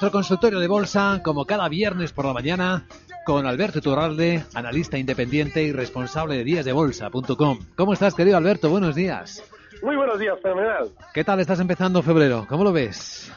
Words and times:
nuestro 0.00 0.18
consultorio 0.18 0.60
de 0.60 0.66
bolsa, 0.66 1.20
como 1.22 1.44
cada 1.44 1.68
viernes 1.68 2.14
por 2.14 2.24
la 2.24 2.32
mañana, 2.32 2.86
con 3.26 3.44
Alberto 3.44 3.82
Turralde, 3.82 4.42
analista 4.54 4.96
independiente 4.96 5.62
y 5.62 5.72
responsable 5.72 6.38
de 6.38 6.44
díasdebolsa.com. 6.44 7.58
¿Cómo 7.76 7.92
estás, 7.92 8.14
querido 8.14 8.38
Alberto? 8.38 8.70
Buenos 8.70 8.94
días. 8.94 9.44
Muy 9.82 9.96
buenos 9.96 10.18
días, 10.18 10.40
fenomenal. 10.40 10.88
¿Qué 11.12 11.22
tal 11.22 11.38
estás 11.40 11.60
empezando 11.60 12.00
febrero? 12.00 12.46
¿Cómo 12.48 12.64
lo 12.64 12.72
ves? 12.72 13.30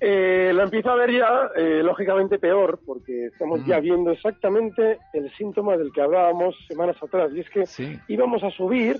Eh, 0.00 0.50
lo 0.52 0.64
empiezo 0.64 0.90
a 0.90 0.96
ver 0.96 1.12
ya, 1.12 1.48
eh, 1.54 1.80
lógicamente 1.84 2.40
peor, 2.40 2.80
porque 2.84 3.26
estamos 3.26 3.64
ya 3.64 3.78
viendo 3.78 4.10
exactamente 4.10 4.98
el 5.12 5.32
síntoma 5.36 5.76
del 5.76 5.92
que 5.92 6.02
hablábamos 6.02 6.56
semanas 6.66 6.96
atrás, 7.00 7.30
y 7.32 7.38
es 7.38 7.50
que 7.50 7.98
íbamos 8.08 8.42
a 8.42 8.50
subir 8.50 8.98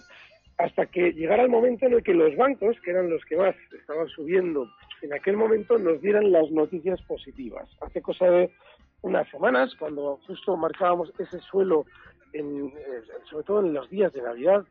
hasta 0.58 0.86
que 0.86 1.12
llegara 1.12 1.42
el 1.42 1.48
momento 1.48 1.86
en 1.86 1.94
el 1.94 2.04
que 2.04 2.14
los 2.14 2.36
bancos, 2.36 2.76
que 2.84 2.92
eran 2.92 3.10
los 3.10 3.24
que 3.24 3.36
más 3.36 3.56
estaban 3.76 4.06
subiendo 4.06 4.68
en 5.02 5.12
aquel 5.12 5.36
momento, 5.36 5.78
nos 5.78 6.00
dieran 6.00 6.32
las 6.32 6.50
noticias 6.50 7.00
positivas. 7.02 7.68
Hace 7.80 8.02
cosa 8.02 8.26
de 8.26 8.50
unas 9.02 9.28
semanas, 9.30 9.74
cuando 9.78 10.18
justo 10.26 10.56
marcábamos 10.56 11.12
ese 11.18 11.38
suelo, 11.40 11.86
en, 12.32 12.68
eh, 12.68 13.02
sobre 13.28 13.44
todo 13.44 13.60
en 13.60 13.74
los 13.74 13.88
días 13.90 14.12
de 14.12 14.22
Navidad, 14.22 14.64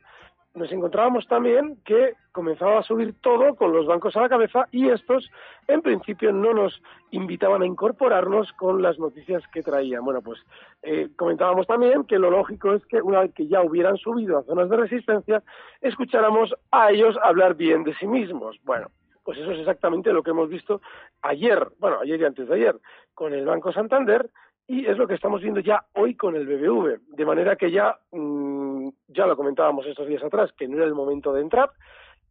nos 0.55 0.71
encontrábamos 0.71 1.27
también 1.27 1.77
que 1.85 2.13
comenzaba 2.31 2.79
a 2.79 2.83
subir 2.83 3.13
todo 3.21 3.55
con 3.55 3.71
los 3.71 3.85
bancos 3.85 4.15
a 4.15 4.21
la 4.21 4.29
cabeza 4.29 4.67
y 4.71 4.89
estos 4.89 5.29
en 5.67 5.81
principio 5.81 6.31
no 6.31 6.53
nos 6.53 6.81
invitaban 7.11 7.61
a 7.61 7.65
incorporarnos 7.65 8.51
con 8.53 8.81
las 8.81 8.97
noticias 8.97 9.43
que 9.53 9.61
traían. 9.61 10.03
Bueno, 10.03 10.21
pues 10.21 10.39
eh, 10.81 11.09
comentábamos 11.15 11.67
también 11.67 12.03
que 12.03 12.17
lo 12.17 12.31
lógico 12.31 12.73
es 12.73 12.85
que 12.87 13.01
una 13.01 13.21
vez 13.21 13.33
que 13.33 13.47
ya 13.47 13.61
hubieran 13.61 13.97
subido 13.97 14.37
a 14.39 14.43
zonas 14.43 14.69
de 14.69 14.77
resistencia, 14.77 15.43
escucháramos 15.81 16.53
a 16.71 16.91
ellos 16.91 17.15
hablar 17.21 17.55
bien 17.55 17.83
de 17.83 17.93
sí 17.95 18.07
mismos. 18.07 18.57
Bueno, 18.63 18.87
pues 19.29 19.41
eso 19.41 19.51
es 19.51 19.59
exactamente 19.59 20.11
lo 20.11 20.23
que 20.23 20.31
hemos 20.31 20.49
visto 20.49 20.81
ayer, 21.21 21.67
bueno, 21.77 21.99
ayer 21.99 22.19
y 22.19 22.25
antes 22.25 22.49
de 22.49 22.55
ayer, 22.55 22.75
con 23.13 23.31
el 23.31 23.45
Banco 23.45 23.71
Santander 23.71 24.27
y 24.65 24.87
es 24.87 24.97
lo 24.97 25.07
que 25.07 25.13
estamos 25.13 25.39
viendo 25.39 25.59
ya 25.59 25.85
hoy 25.93 26.15
con 26.15 26.35
el 26.35 26.47
BBV. 26.47 27.15
De 27.15 27.25
manera 27.27 27.55
que 27.55 27.69
ya, 27.69 27.95
mm, 28.11 28.89
ya 29.07 29.27
lo 29.27 29.37
comentábamos 29.37 29.85
estos 29.85 30.07
días 30.07 30.23
atrás, 30.23 30.51
que 30.57 30.67
no 30.67 30.77
era 30.77 30.85
el 30.85 30.95
momento 30.95 31.31
de 31.31 31.41
entrar, 31.41 31.69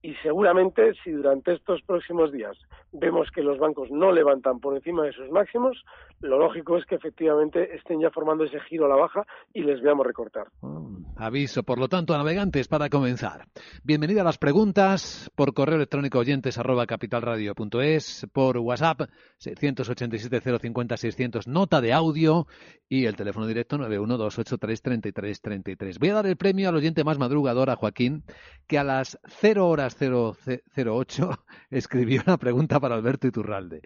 y 0.03 0.15
seguramente 0.23 0.93
si 1.03 1.11
durante 1.11 1.55
estos 1.55 1.83
próximos 1.83 2.33
días 2.33 2.57
vemos 2.93 3.31
que 3.31 3.43
los 3.43 3.59
bancos 3.59 3.91
no 3.91 4.13
levantan 4.13 4.61
por 4.61 4.77
encima 4.77 5.05
de 5.05 5.13
sus 5.13 5.31
máximos, 5.31 5.85
lo 6.21 6.39
lógico 6.39 6.77
es 6.77 6.85
que 6.87 6.97
efectivamente 6.97 7.77
estén 7.77 8.01
ya 8.01 8.11
formando 8.11 8.45
ese 8.45 8.61
giro 8.61 8.87
a 8.87 8.89
la 8.89 8.97
baja 8.97 9.27
y 9.53 9.63
les 9.63 9.83
veamos 9.83 10.07
recortar. 10.07 10.47
Mm, 10.63 11.05
aviso, 11.17 11.63
por 11.63 11.79
lo 11.79 11.89
tanto, 11.89 12.15
a 12.15 12.19
navegantes 12.19 12.69
para 12.69 12.89
comenzar. 12.89 13.47
Bienvenida 13.85 14.23
a 14.23 14.25
las 14.25 14.39
preguntas 14.39 15.31
por 15.35 15.53
correo 15.55 15.77
electrónico 15.77 16.19
oyentes 16.19 16.59
arroba 16.59 16.87
capitalradio.es, 16.87 18.27
por 18.33 18.59
WhatsApp 18.59 19.03
687 19.39 20.59
050 20.59 20.97
600, 20.97 21.49
nota 21.49 21.81
de 21.81 21.93
audio 21.93 22.47
y 22.89 23.07
el 23.07 23.17
teléfono 23.17 23.47
directo 23.47 23.77
912833333. 23.79 25.99
Voy 25.99 26.09
a 26.09 26.15
dar 26.15 26.27
el 26.27 26.37
premio 26.37 26.69
al 26.69 26.77
oyente 26.77 27.05
más 27.05 27.19
madrugador, 27.19 27.71
a 27.71 27.77
Joaquín, 27.77 28.25
que 28.67 28.79
a 28.79 28.85
las 28.85 29.19
0 29.41 29.69
horas 29.69 29.88
008 29.91 31.31
escribió 31.71 32.23
una 32.27 32.37
pregunta 32.37 32.81
para 32.81 32.95
Alberto 32.95 33.27
Iturralde. 33.27 33.83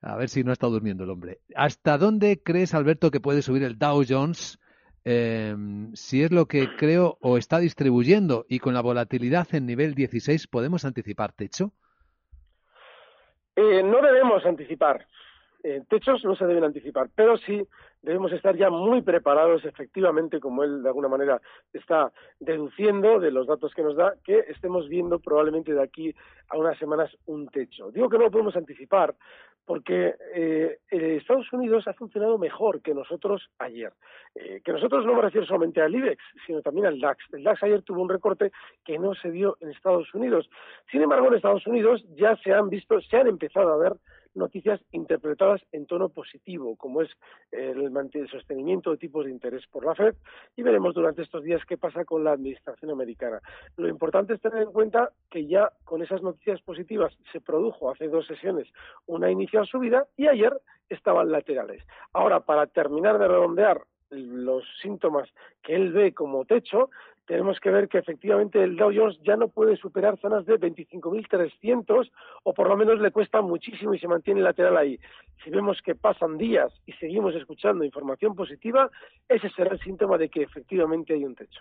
A 0.00 0.16
ver 0.16 0.28
si 0.28 0.44
no 0.44 0.52
estado 0.52 0.72
durmiendo 0.72 1.04
el 1.04 1.10
hombre. 1.10 1.40
¿Hasta 1.54 1.98
dónde 1.98 2.42
crees, 2.42 2.74
Alberto, 2.74 3.10
que 3.10 3.20
puede 3.20 3.42
subir 3.42 3.62
el 3.62 3.78
Dow 3.78 4.04
Jones? 4.08 4.58
Em, 5.04 5.94
si 5.94 6.22
es 6.22 6.32
lo 6.32 6.46
que 6.46 6.76
creo 6.76 7.18
o 7.20 7.36
está 7.36 7.58
distribuyendo 7.58 8.46
y 8.48 8.58
con 8.58 8.72
la 8.72 8.80
volatilidad 8.80 9.46
en 9.54 9.66
nivel 9.66 9.94
16, 9.94 10.46
¿podemos 10.46 10.84
anticipar 10.86 11.32
techo? 11.32 11.72
Eh, 13.56 13.82
no 13.82 14.00
debemos 14.00 14.44
anticipar. 14.46 15.06
Eh, 15.66 15.82
techos 15.88 16.22
no 16.26 16.36
se 16.36 16.44
deben 16.46 16.62
anticipar, 16.62 17.08
pero 17.14 17.38
sí 17.38 17.66
debemos 18.02 18.30
estar 18.32 18.54
ya 18.54 18.68
muy 18.68 19.00
preparados, 19.00 19.64
efectivamente, 19.64 20.38
como 20.38 20.62
él 20.62 20.82
de 20.82 20.88
alguna 20.90 21.08
manera 21.08 21.40
está 21.72 22.12
deduciendo 22.38 23.18
de 23.18 23.30
los 23.30 23.46
datos 23.46 23.72
que 23.72 23.82
nos 23.82 23.96
da, 23.96 24.12
que 24.22 24.40
estemos 24.48 24.90
viendo 24.90 25.20
probablemente 25.20 25.72
de 25.72 25.82
aquí 25.82 26.14
a 26.48 26.58
unas 26.58 26.76
semanas 26.76 27.16
un 27.24 27.48
techo. 27.48 27.90
Digo 27.90 28.10
que 28.10 28.18
no 28.18 28.24
lo 28.24 28.30
podemos 28.30 28.54
anticipar 28.56 29.14
porque 29.64 30.14
eh, 30.34 30.78
Estados 30.90 31.50
Unidos 31.52 31.88
ha 31.88 31.94
funcionado 31.94 32.36
mejor 32.36 32.82
que 32.82 32.92
nosotros 32.92 33.48
ayer. 33.58 33.92
Eh, 34.34 34.60
que 34.62 34.72
nosotros 34.72 35.06
no 35.06 35.14
me 35.14 35.22
refiero 35.22 35.46
solamente 35.46 35.80
al 35.80 35.94
IBEX, 35.94 36.22
sino 36.46 36.60
también 36.60 36.86
al 36.86 37.00
DAX. 37.00 37.24
El 37.32 37.42
DAX 37.42 37.62
ayer 37.62 37.82
tuvo 37.82 38.02
un 38.02 38.10
recorte 38.10 38.52
que 38.84 38.98
no 38.98 39.14
se 39.14 39.30
dio 39.30 39.56
en 39.60 39.70
Estados 39.70 40.12
Unidos. 40.12 40.50
Sin 40.90 41.00
embargo, 41.00 41.28
en 41.28 41.34
Estados 41.34 41.66
Unidos 41.66 42.04
ya 42.16 42.36
se 42.36 42.52
han 42.52 42.68
visto, 42.68 43.00
se 43.00 43.16
han 43.16 43.28
empezado 43.28 43.72
a 43.72 43.78
ver 43.78 43.94
noticias 44.34 44.80
interpretadas 44.92 45.62
en 45.72 45.86
tono 45.86 46.08
positivo, 46.08 46.76
como 46.76 47.02
es 47.02 47.10
el, 47.52 47.92
sostenimiento 48.30 48.90
de 48.90 48.96
tipos 48.98 49.24
de 49.24 49.30
interés 49.30 49.66
por 49.68 49.84
la 49.84 49.94
Fed, 49.94 50.14
y 50.56 50.62
veremos 50.62 50.94
durante 50.94 51.22
estos 51.22 51.42
días 51.42 51.62
qué 51.66 51.76
pasa 51.76 52.04
con 52.04 52.24
la 52.24 52.32
administración 52.32 52.90
americana. 52.90 53.40
Lo 53.76 53.88
importante 53.88 54.34
es 54.34 54.40
tener 54.40 54.62
en 54.62 54.72
cuenta 54.72 55.10
que 55.30 55.46
ya 55.46 55.70
con 55.84 56.02
esas 56.02 56.22
noticias 56.22 56.60
positivas 56.62 57.16
se 57.32 57.40
produjo 57.40 57.90
hace 57.90 58.08
dos 58.08 58.26
sesiones 58.26 58.68
una 59.06 59.30
inicial 59.30 59.66
subida 59.66 60.06
y 60.16 60.26
ayer 60.26 60.52
estaban 60.88 61.30
laterales. 61.30 61.82
Ahora, 62.12 62.40
para 62.40 62.66
terminar 62.66 63.18
de 63.18 63.28
redondear 63.28 63.82
los 64.10 64.64
síntomas 64.80 65.28
que 65.62 65.74
él 65.74 65.92
ve 65.92 66.14
como 66.14 66.44
techo, 66.44 66.90
tenemos 67.26 67.58
que 67.60 67.70
ver 67.70 67.88
que 67.88 67.98
efectivamente 67.98 68.62
el 68.62 68.76
Dow 68.76 68.92
Jones 68.94 69.18
ya 69.22 69.36
no 69.36 69.48
puede 69.48 69.76
superar 69.76 70.18
zonas 70.18 70.44
de 70.46 70.58
25.300 70.58 72.10
o 72.42 72.54
por 72.54 72.68
lo 72.68 72.76
menos 72.76 73.00
le 73.00 73.10
cuesta 73.10 73.40
muchísimo 73.40 73.94
y 73.94 73.98
se 73.98 74.08
mantiene 74.08 74.40
lateral 74.40 74.76
ahí. 74.76 74.98
Si 75.42 75.50
vemos 75.50 75.80
que 75.82 75.94
pasan 75.94 76.36
días 76.36 76.72
y 76.86 76.92
seguimos 76.92 77.34
escuchando 77.34 77.84
información 77.84 78.34
positiva, 78.34 78.90
ese 79.28 79.48
será 79.50 79.72
el 79.72 79.80
síntoma 79.80 80.18
de 80.18 80.28
que 80.28 80.42
efectivamente 80.42 81.14
hay 81.14 81.24
un 81.24 81.34
techo. 81.34 81.60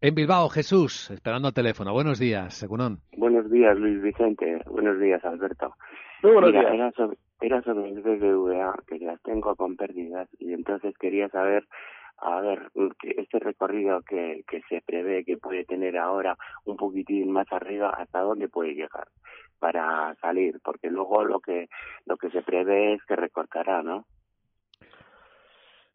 En 0.00 0.14
Bilbao, 0.14 0.48
Jesús, 0.48 1.10
esperando 1.10 1.48
al 1.48 1.54
teléfono. 1.54 1.92
Buenos 1.92 2.18
días, 2.18 2.54
Segurón. 2.54 2.98
Buenos 3.16 3.50
días, 3.50 3.78
Luis 3.78 4.02
Vicente. 4.02 4.58
Buenos 4.66 5.00
días, 5.00 5.24
Alberto. 5.24 5.74
Muy 6.22 6.32
buenos 6.32 6.52
días. 6.52 6.66
Era 6.72 6.90
sobre, 6.92 7.18
era 7.40 7.62
sobre 7.62 7.90
el 7.90 8.00
BBVA, 8.02 8.74
que 8.86 8.98
las 8.98 9.22
tengo 9.22 9.54
con 9.56 9.76
pérdidas, 9.76 10.28
y 10.38 10.52
entonces 10.52 10.96
quería 10.98 11.28
saber 11.28 11.64
a 12.20 12.40
ver, 12.40 12.70
este 13.00 13.38
recorrido 13.38 14.02
que, 14.02 14.44
que 14.48 14.60
se 14.68 14.82
prevé 14.82 15.24
que 15.24 15.36
puede 15.36 15.64
tener 15.64 15.96
ahora 15.96 16.36
un 16.64 16.76
poquitín 16.76 17.30
más 17.30 17.50
arriba, 17.52 17.90
¿hasta 17.90 18.20
dónde 18.20 18.48
puede 18.48 18.74
llegar 18.74 19.08
para 19.58 20.14
salir? 20.20 20.58
Porque 20.62 20.90
luego 20.90 21.24
lo 21.24 21.40
que, 21.40 21.68
lo 22.06 22.16
que 22.16 22.30
se 22.30 22.42
prevé 22.42 22.94
es 22.94 23.04
que 23.04 23.16
recortará, 23.16 23.82
¿no? 23.82 24.04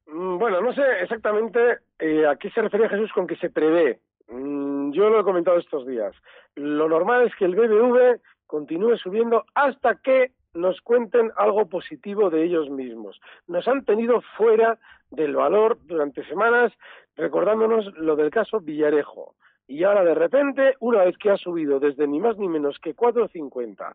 Mm, 0.08 0.38
bueno, 0.38 0.62
no 0.62 0.74
sé 0.74 0.84
exactamente 1.02 1.80
eh, 2.00 2.26
a 2.26 2.36
qué 2.36 2.50
se 2.52 2.62
refería 2.62 2.90
Jesús 2.90 3.12
con 3.14 3.28
que 3.28 3.36
se 3.38 3.50
prevé. 3.50 4.00
Mm, 4.30 4.92
yo 4.92 5.10
lo 5.10 5.20
he 5.20 5.24
comentado 5.24 5.58
estos 5.58 5.86
días. 5.86 6.16
Lo 6.56 6.88
normal 6.88 7.28
es 7.28 7.36
que 7.36 7.46
el 7.46 7.56
BBV 7.56 8.20
continúe 8.48 8.98
subiendo 8.98 9.46
hasta 9.56 9.96
que 9.96 10.32
nos 10.54 10.82
cuenten 10.82 11.32
algo 11.36 11.68
positivo 11.68 12.30
de 12.30 12.44
ellos 12.44 12.70
mismos. 12.70 13.20
Nos 13.48 13.68
han 13.68 13.86
tenido 13.86 14.22
fuera 14.38 14.78
del 15.10 15.36
valor 15.36 15.78
durante 15.86 16.26
semanas 16.26 16.72
recordándonos 17.16 17.86
lo 17.98 18.16
del 18.16 18.32
caso 18.32 18.60
Villarejo. 18.60 19.36
Y 19.68 19.84
ahora 19.84 20.04
de 20.04 20.16
repente, 20.16 20.76
una 20.80 21.04
vez 21.04 21.18
que 21.18 21.30
ha 21.30 21.38
subido 21.38 21.80
desde 21.80 22.08
ni 22.08 22.20
más 22.20 22.38
ni 22.38 22.48
menos 22.48 22.80
que 22.80 22.96
4.50 22.96 23.94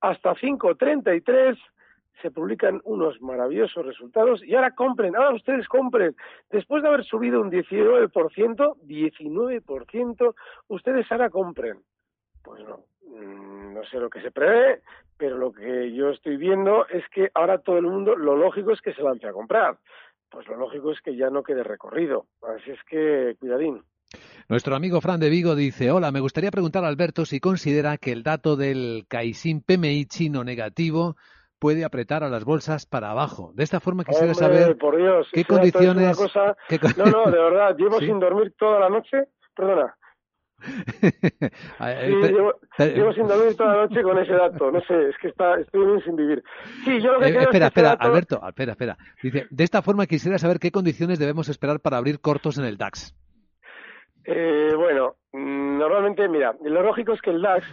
hasta 0.00 0.34
5.33, 0.34 1.58
se 2.22 2.30
publican 2.30 2.80
unos 2.84 3.20
maravillosos 3.20 3.84
resultados 3.84 4.42
y 4.44 4.54
ahora 4.54 4.74
compren, 4.74 5.16
ahora 5.16 5.34
ustedes 5.34 5.66
compren. 5.68 6.14
Después 6.50 6.82
de 6.82 6.88
haber 6.88 7.04
subido 7.04 7.40
un 7.40 7.50
19%, 7.50 8.12
19%, 8.12 10.34
ustedes 10.68 11.12
ahora 11.12 11.30
compren. 11.30 11.78
Pues 12.42 12.62
no, 12.64 12.84
mm, 13.06 13.74
no 13.74 13.84
sé 13.84 13.98
lo 13.98 14.10
que 14.10 14.20
se 14.22 14.30
prevé, 14.30 14.82
pero 15.16 15.36
lo 15.36 15.52
que 15.52 15.92
yo 15.92 16.10
estoy 16.10 16.36
viendo 16.36 16.86
es 16.88 17.04
que 17.14 17.30
ahora 17.34 17.58
todo 17.58 17.78
el 17.78 17.86
mundo, 17.86 18.16
lo 18.16 18.36
lógico 18.36 18.72
es 18.72 18.80
que 18.80 18.94
se 18.94 19.02
lance 19.02 19.26
a 19.26 19.32
comprar. 19.32 19.78
Pues 20.30 20.46
lo 20.48 20.56
lógico 20.56 20.92
es 20.92 21.00
que 21.00 21.16
ya 21.16 21.28
no 21.28 21.42
quede 21.42 21.64
recorrido. 21.64 22.26
Así 22.42 22.70
es 22.70 22.78
que, 22.88 23.36
cuidadín. 23.40 23.82
Nuestro 24.48 24.74
amigo 24.74 25.00
Fran 25.00 25.20
de 25.20 25.28
Vigo 25.28 25.54
dice, 25.54 25.90
hola, 25.90 26.10
me 26.10 26.20
gustaría 26.20 26.50
preguntar 26.50 26.84
a 26.84 26.88
Alberto 26.88 27.24
si 27.24 27.38
considera 27.40 27.96
que 27.98 28.12
el 28.12 28.22
dato 28.22 28.56
del 28.56 29.04
Caixin 29.08 29.62
PMI 29.62 30.06
chino 30.06 30.42
negativo 30.42 31.16
puede 31.60 31.84
apretar 31.84 32.24
a 32.24 32.28
las 32.28 32.44
bolsas 32.44 32.86
para 32.86 33.10
abajo. 33.10 33.52
De 33.54 33.62
esta 33.62 33.78
forma 33.78 34.04
quisiera 34.04 34.34
saber 34.34 34.76
por 34.78 34.96
Dios, 34.96 35.28
qué 35.32 35.44
condiciones... 35.44 36.18
No, 36.96 37.04
no, 37.04 37.30
de 37.30 37.38
verdad, 37.38 37.76
llevo 37.76 38.00
sin 38.00 38.18
dormir 38.18 38.54
toda 38.58 38.80
la 38.80 38.88
noche, 38.88 39.28
perdona. 39.54 39.94
llevo, 42.78 43.12
sin 43.12 43.26
dormir 43.26 43.56
toda 43.56 43.76
la 43.76 43.86
noche 43.86 44.02
con 44.02 44.18
ese 44.18 44.32
dato, 44.32 44.70
no 44.70 44.80
sé, 44.82 45.08
es 45.08 45.16
que 45.18 45.28
está, 45.28 45.58
estoy 45.60 45.86
bien 45.86 46.04
sin 46.04 46.16
vivir. 46.16 46.42
Sí, 46.84 47.00
yo 47.00 47.12
lo 47.12 47.20
que 47.20 47.28
eh, 47.28 47.38
espera, 47.40 47.66
espera, 47.66 47.92
Alberto, 47.92 48.40
espera, 48.46 48.72
espera. 48.72 48.96
Dice, 49.22 49.46
de 49.50 49.64
esta 49.64 49.82
forma 49.82 50.06
quisiera 50.06 50.38
saber 50.38 50.58
qué 50.58 50.70
condiciones 50.70 51.18
debemos 51.18 51.48
esperar 51.48 51.80
para 51.80 51.96
abrir 51.96 52.20
cortos 52.20 52.58
en 52.58 52.64
el 52.64 52.76
DAX. 52.76 53.14
Eh, 54.24 54.72
bueno, 54.76 55.16
mm, 55.32 55.78
normalmente, 55.78 56.28
mira, 56.28 56.54
lo 56.62 56.82
lógico 56.82 57.12
es 57.12 57.20
que 57.20 57.30
el 57.30 57.42
DAX 57.42 57.66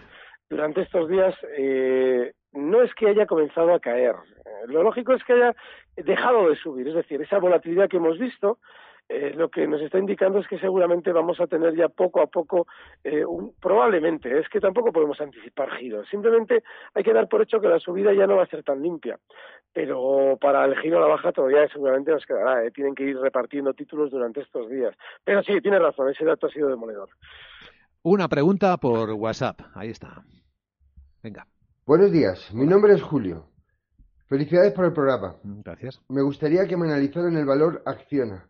durante 0.50 0.82
estos 0.82 1.10
días 1.10 1.36
eh, 1.58 2.34
no 2.54 2.82
es 2.82 2.94
que 2.96 3.10
haya 3.10 3.26
comenzado 3.26 3.74
a 3.74 3.80
caer. 3.80 4.16
Eh, 4.46 4.68
lo 4.68 4.84
lógico 4.84 5.14
es 5.14 5.24
que 5.24 5.34
haya 5.34 5.56
dejado 5.96 6.50
de 6.50 6.56
subir. 6.56 6.88
Es 6.88 6.96
decir, 6.96 7.22
esa 7.22 7.40
volatilidad 7.40 7.90
que 7.90 7.98
hemos 7.98 8.18
visto 8.18 8.60
eh, 9.10 9.32
lo 9.34 9.50
que 9.50 9.66
nos 9.68 9.82
está 9.82 10.00
indicando 10.00 10.40
es 10.40 10.48
que 10.48 10.60
seguramente 10.60 11.14
vamos 11.14 11.40
a 11.40 11.48
tener 11.48 11.74
ya 11.76 11.88
poco 11.88 12.22
a 12.22 12.28
poco, 12.28 12.68
eh, 13.04 13.24
un, 13.24 13.54
probablemente, 13.60 14.38
es 14.38 14.50
que 14.50 14.60
tampoco 14.60 14.92
podemos 14.92 15.20
anticipar 15.22 15.72
giros. 15.78 16.08
Simplemente 16.10 16.64
hay 16.94 17.04
que 17.04 17.14
dar 17.14 17.30
por 17.30 17.42
hecho 17.42 17.62
que 17.62 17.70
la 17.70 17.80
subida 17.80 18.14
ya 18.14 18.28
no 18.28 18.36
va 18.36 18.44
a 18.44 18.48
ser 18.48 18.64
tan 18.64 18.82
limpia. 18.82 19.18
Pero 19.72 20.38
para 20.42 20.66
el 20.66 20.78
giro 20.80 20.98
a 20.98 21.02
la 21.02 21.08
baja 21.08 21.32
todavía 21.32 21.68
seguramente 21.70 22.12
nos 22.12 22.26
quedará. 22.26 22.66
¿eh? 22.66 22.72
Tienen 22.72 22.96
que 22.96 23.04
ir 23.04 23.18
repartiendo 23.18 23.74
títulos 23.74 24.12
durante 24.12 24.42
estos 24.42 24.70
días. 24.70 24.94
Pero 25.24 25.42
sí, 25.42 25.62
tiene 25.62 25.80
razón, 25.80 26.10
ese 26.10 26.26
dato 26.26 26.48
ha 26.48 26.52
sido 26.52 26.68
demoledor. 26.68 27.10
Una 28.04 28.28
pregunta 28.28 28.76
por 28.78 29.12
WhatsApp. 29.12 29.62
Ahí 29.74 29.90
está. 29.90 30.24
Venga. 31.24 31.48
Buenos 31.86 32.12
días, 32.12 32.54
mi 32.54 32.66
nombre 32.66 32.94
es 32.94 33.02
Julio. 33.02 33.46
Felicidades 34.28 34.74
por 34.74 34.84
el 34.84 34.92
programa. 34.92 35.36
Gracias. 35.44 36.02
Me 36.10 36.22
gustaría 36.22 36.68
que 36.68 36.76
me 36.76 36.88
analizaran 36.88 37.38
el 37.38 37.46
valor 37.46 37.82
Acciona 37.86 38.50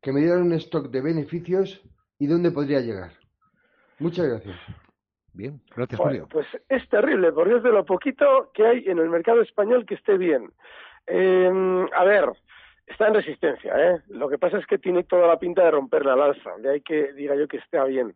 que 0.00 0.12
me 0.12 0.20
dieran 0.20 0.42
un 0.42 0.52
stock 0.54 0.90
de 0.90 1.02
beneficios 1.02 1.82
y 2.18 2.26
dónde 2.26 2.50
podría 2.50 2.80
llegar. 2.80 3.12
Muchas 3.98 4.26
gracias. 4.26 4.56
Bien, 5.32 5.60
gracias 5.74 6.00
Julio. 6.00 6.28
Pues 6.30 6.46
es 6.68 6.88
terrible, 6.88 7.32
porque 7.32 7.56
es 7.56 7.62
de 7.62 7.70
lo 7.70 7.84
poquito 7.84 8.50
que 8.52 8.66
hay 8.66 8.84
en 8.86 8.98
el 8.98 9.08
mercado 9.08 9.40
español 9.42 9.86
que 9.86 9.94
esté 9.94 10.16
bien. 10.18 10.50
Eh, 11.06 11.86
a 11.94 12.04
ver, 12.04 12.30
está 12.86 13.08
en 13.08 13.14
resistencia, 13.14 13.72
¿eh? 13.76 14.00
Lo 14.08 14.28
que 14.28 14.38
pasa 14.38 14.58
es 14.58 14.66
que 14.66 14.78
tiene 14.78 15.04
toda 15.04 15.26
la 15.26 15.38
pinta 15.38 15.64
de 15.64 15.70
romper 15.70 16.04
la 16.04 16.14
alza, 16.14 16.56
de 16.58 16.70
ahí 16.70 16.80
que 16.80 17.12
diga 17.12 17.34
yo 17.36 17.48
que 17.48 17.58
esté 17.58 17.82
bien. 17.84 18.14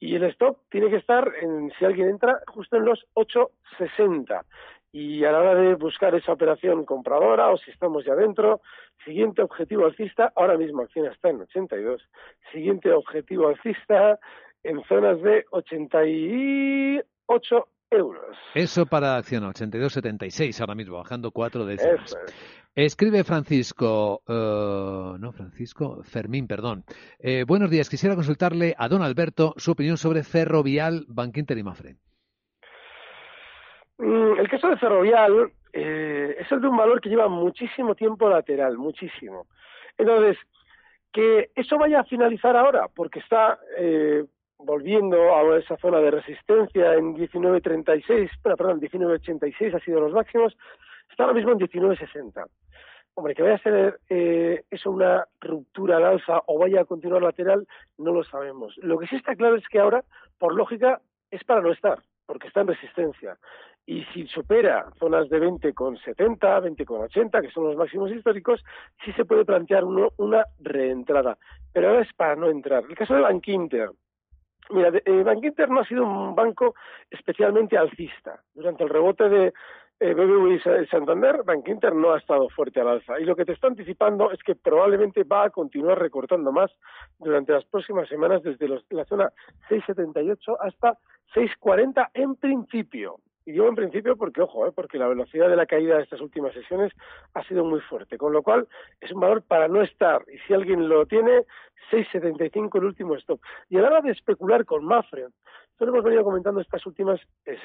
Y 0.00 0.14
el 0.14 0.24
stock 0.24 0.60
tiene 0.70 0.90
que 0.90 0.96
estar, 0.96 1.32
en, 1.40 1.72
si 1.78 1.84
alguien 1.84 2.08
entra, 2.08 2.40
justo 2.46 2.76
en 2.76 2.84
los 2.84 3.04
8.60 3.14 4.44
y 4.92 5.24
a 5.24 5.32
la 5.32 5.40
hora 5.40 5.54
de 5.54 5.74
buscar 5.74 6.14
esa 6.14 6.32
operación 6.32 6.84
compradora 6.84 7.50
o 7.50 7.56
si 7.56 7.70
estamos 7.70 8.04
ya 8.04 8.14
dentro, 8.14 8.60
siguiente 9.04 9.42
objetivo 9.42 9.86
alcista, 9.86 10.32
ahora 10.34 10.56
mismo 10.56 10.82
acción 10.82 11.06
está 11.06 11.30
en 11.30 11.40
82, 11.42 12.02
siguiente 12.52 12.92
objetivo 12.92 13.48
alcista 13.48 14.18
en 14.62 14.82
zonas 14.84 15.20
de 15.22 15.46
88 15.50 17.68
euros. 17.90 18.36
Eso 18.54 18.86
para 18.86 19.16
acción 19.16 19.44
82.76 19.44 20.60
ahora 20.60 20.74
mismo, 20.74 20.96
bajando 20.96 21.30
4 21.30 21.66
décimas. 21.66 22.16
Escribe 22.74 23.24
Francisco, 23.24 24.22
uh, 24.28 25.16
no 25.18 25.32
Francisco, 25.32 26.02
Fermín, 26.04 26.46
perdón. 26.46 26.84
Eh, 27.18 27.44
buenos 27.44 27.70
días, 27.70 27.88
quisiera 27.90 28.14
consultarle 28.14 28.74
a 28.78 28.88
don 28.88 29.02
Alberto 29.02 29.54
su 29.56 29.72
opinión 29.72 29.96
sobre 29.96 30.22
Ferrovial, 30.22 31.04
Bankinter 31.08 31.58
y 31.58 31.64
Mafre. 31.64 31.96
Mm, 33.98 34.38
el 34.38 34.48
caso 34.48 34.68
de 34.68 34.76
Ferrovial 34.76 35.52
eh, 35.72 36.36
es 36.38 36.50
el 36.52 36.60
de 36.60 36.68
un 36.68 36.76
valor 36.76 37.00
que 37.00 37.08
lleva 37.08 37.28
muchísimo 37.28 37.94
tiempo 37.94 38.28
lateral, 38.28 38.78
muchísimo. 38.78 39.46
Entonces, 39.96 40.38
que 41.12 41.50
eso 41.54 41.76
vaya 41.78 42.00
a 42.00 42.04
finalizar 42.04 42.56
ahora, 42.56 42.86
porque 42.94 43.18
está 43.18 43.58
eh, 43.76 44.24
volviendo 44.58 45.34
a 45.34 45.58
esa 45.58 45.76
zona 45.78 45.98
de 45.98 46.12
resistencia 46.12 46.94
en 46.94 47.16
19.36, 47.16 48.30
perdón, 48.42 48.80
19.86 48.80 49.74
ha 49.74 49.80
sido 49.80 50.00
los 50.00 50.12
máximos, 50.12 50.56
está 51.10 51.24
ahora 51.24 51.34
mismo 51.34 51.52
en 51.52 51.58
19.60. 51.58 52.46
Hombre, 53.14 53.34
que 53.34 53.42
vaya 53.42 53.56
a 53.56 53.62
ser 53.62 53.98
eh, 54.08 54.62
eso 54.70 54.92
una 54.92 55.26
ruptura 55.40 55.96
al 55.96 56.04
alza 56.04 56.40
o 56.46 56.56
vaya 56.56 56.82
a 56.82 56.84
continuar 56.84 57.22
lateral, 57.22 57.66
no 57.96 58.12
lo 58.12 58.22
sabemos. 58.22 58.76
Lo 58.76 58.96
que 58.96 59.08
sí 59.08 59.16
está 59.16 59.34
claro 59.34 59.56
es 59.56 59.66
que 59.66 59.80
ahora, 59.80 60.04
por 60.38 60.54
lógica, 60.54 61.00
es 61.32 61.42
para 61.42 61.60
no 61.60 61.72
estar, 61.72 61.98
porque 62.26 62.46
está 62.46 62.60
en 62.60 62.68
resistencia 62.68 63.36
y 63.88 64.04
si 64.12 64.26
supera 64.26 64.84
zonas 64.98 65.30
de 65.30 65.40
20,70, 65.40 66.14
20,80, 66.14 67.40
que 67.40 67.50
son 67.50 67.64
los 67.64 67.76
máximos 67.76 68.10
históricos, 68.10 68.62
sí 69.02 69.14
se 69.14 69.24
puede 69.24 69.46
plantear 69.46 69.82
uno, 69.82 70.10
una 70.18 70.44
reentrada. 70.60 71.38
Pero 71.72 71.88
ahora 71.88 72.02
es 72.02 72.12
para 72.12 72.36
no 72.36 72.50
entrar. 72.50 72.84
El 72.86 72.94
caso 72.94 73.14
de 73.14 73.22
Bankinter. 73.22 73.88
Mira, 74.68 74.92
eh, 74.92 75.22
Bankinter 75.22 75.70
no 75.70 75.80
ha 75.80 75.86
sido 75.86 76.04
un 76.04 76.34
banco 76.34 76.74
especialmente 77.10 77.78
alcista. 77.78 78.42
Durante 78.52 78.84
el 78.84 78.90
rebote 78.90 79.26
de 79.30 79.54
eh, 80.00 80.12
BBVA 80.12 80.82
y 80.82 80.86
Santander, 80.88 81.42
Bankinter 81.44 81.94
no 81.94 82.12
ha 82.12 82.18
estado 82.18 82.50
fuerte 82.50 82.82
al 82.82 82.88
alza. 82.88 83.18
Y 83.18 83.24
lo 83.24 83.34
que 83.34 83.46
te 83.46 83.52
está 83.52 83.68
anticipando 83.68 84.30
es 84.32 84.42
que 84.42 84.54
probablemente 84.54 85.24
va 85.24 85.44
a 85.44 85.50
continuar 85.50 85.98
recortando 85.98 86.52
más 86.52 86.70
durante 87.18 87.54
las 87.54 87.64
próximas 87.64 88.06
semanas 88.06 88.42
desde 88.42 88.68
la 88.68 89.04
zona 89.06 89.32
6,78 89.70 90.58
hasta 90.60 90.98
6,40 91.34 92.10
en 92.12 92.36
principio. 92.36 93.18
Y 93.48 93.52
digo 93.52 93.66
en 93.66 93.76
principio 93.76 94.14
porque, 94.14 94.42
ojo, 94.42 94.66
¿eh? 94.66 94.72
porque 94.74 94.98
la 94.98 95.08
velocidad 95.08 95.48
de 95.48 95.56
la 95.56 95.64
caída 95.64 95.96
de 95.96 96.02
estas 96.02 96.20
últimas 96.20 96.52
sesiones 96.52 96.92
ha 97.32 97.42
sido 97.44 97.64
muy 97.64 97.80
fuerte, 97.80 98.18
con 98.18 98.34
lo 98.34 98.42
cual 98.42 98.68
es 99.00 99.10
un 99.10 99.20
valor 99.20 99.40
para 99.40 99.68
no 99.68 99.80
estar. 99.80 100.22
Y 100.30 100.36
si 100.40 100.52
alguien 100.52 100.86
lo 100.86 101.06
tiene, 101.06 101.46
6,75 101.90 102.76
el 102.76 102.84
último 102.84 103.14
stop. 103.14 103.40
Y 103.70 103.78
a 103.78 103.80
la 103.80 103.88
hora 103.88 104.00
de 104.02 104.10
especular 104.10 104.66
con 104.66 104.84
Mafre, 104.84 105.28
esto 105.70 105.86
lo 105.86 105.92
hemos 105.92 106.04
venido 106.04 106.24
comentando 106.24 106.60
estas 106.60 106.84
últimas 106.84 107.22
eh, 107.46 107.56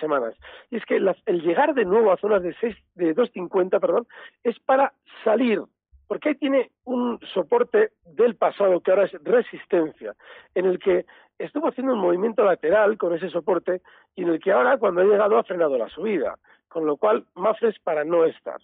semanas, 0.00 0.34
y 0.70 0.76
es 0.78 0.84
que 0.84 0.96
el 0.96 1.42
llegar 1.42 1.72
de 1.72 1.84
nuevo 1.84 2.10
a 2.10 2.16
zonas 2.16 2.42
de, 2.42 2.52
6, 2.60 2.76
de 2.96 3.14
2,50, 3.14 3.78
perdón, 3.78 4.08
es 4.42 4.58
para 4.58 4.92
salir 5.22 5.62
porque 6.08 6.30
ahí 6.30 6.34
tiene 6.34 6.70
un 6.84 7.20
soporte 7.32 7.90
del 8.04 8.34
pasado 8.34 8.80
que 8.80 8.90
ahora 8.90 9.04
es 9.04 9.12
resistencia, 9.22 10.14
en 10.54 10.64
el 10.64 10.78
que 10.78 11.04
estuvo 11.38 11.68
haciendo 11.68 11.92
un 11.92 12.00
movimiento 12.00 12.42
lateral 12.42 12.96
con 12.98 13.14
ese 13.14 13.28
soporte 13.28 13.82
y 14.16 14.22
en 14.22 14.30
el 14.30 14.40
que 14.40 14.50
ahora 14.50 14.78
cuando 14.78 15.02
ha 15.02 15.04
llegado 15.04 15.38
ha 15.38 15.44
frenado 15.44 15.78
la 15.78 15.88
subida, 15.88 16.36
con 16.66 16.86
lo 16.86 16.96
cual 16.96 17.24
Mafres 17.34 17.78
para 17.84 18.04
no 18.04 18.24
estar. 18.24 18.60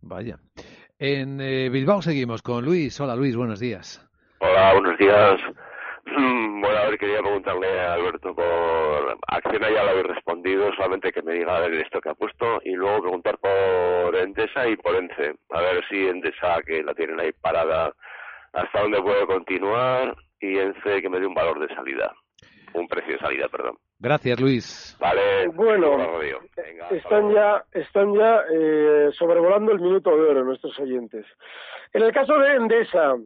Vaya. 0.00 0.38
En 0.98 1.40
eh, 1.40 1.68
Bilbao 1.68 2.00
seguimos 2.00 2.40
con 2.40 2.64
Luis. 2.64 2.98
Hola 3.00 3.16
Luis, 3.16 3.36
buenos 3.36 3.60
días. 3.60 4.06
Hola, 4.38 4.72
buenos 4.72 4.98
días. 4.98 5.40
Bueno, 6.60 6.76
a 6.76 6.88
ver, 6.90 6.98
quería 6.98 7.20
preguntarle 7.20 7.80
a 7.80 7.94
Alberto 7.94 8.34
por 8.34 9.16
Acciona, 9.28 9.70
ya 9.70 9.82
lo 9.82 9.90
habéis 9.92 10.08
respondido, 10.08 10.70
solamente 10.74 11.10
que 11.10 11.22
me 11.22 11.32
diga 11.32 11.64
el 11.64 11.80
esto 11.80 12.02
que 12.02 12.10
ha 12.10 12.14
puesto 12.14 12.60
y 12.62 12.72
luego 12.72 13.00
preguntar 13.00 13.38
por 13.38 14.14
Endesa 14.14 14.68
y 14.68 14.76
por 14.76 14.94
Ence. 14.94 15.36
A 15.48 15.60
ver 15.62 15.82
si 15.88 16.06
Endesa, 16.06 16.60
que 16.66 16.82
la 16.82 16.92
tienen 16.92 17.18
ahí 17.18 17.32
parada, 17.32 17.94
hasta 18.52 18.82
dónde 18.82 19.00
puede 19.00 19.24
continuar 19.26 20.14
y 20.38 20.58
Ence 20.58 21.00
que 21.00 21.08
me 21.08 21.18
dé 21.18 21.26
un 21.26 21.32
valor 21.32 21.66
de 21.66 21.74
salida, 21.74 22.14
un 22.74 22.86
precio 22.88 23.14
de 23.14 23.20
salida, 23.20 23.48
perdón. 23.48 23.78
Gracias, 23.98 24.38
Luis. 24.38 24.98
Vale. 25.00 25.48
Bueno, 25.54 26.20
están 26.90 27.32
ya, 27.32 27.64
están 27.72 28.12
ya 28.12 28.44
eh, 28.52 29.08
sobrevolando 29.12 29.72
el 29.72 29.80
minuto 29.80 30.14
de 30.14 30.28
oro 30.28 30.44
nuestros 30.44 30.78
oyentes. 30.78 31.24
En 31.94 32.02
el 32.02 32.12
caso 32.12 32.38
de 32.38 32.54
Endesa, 32.54 33.16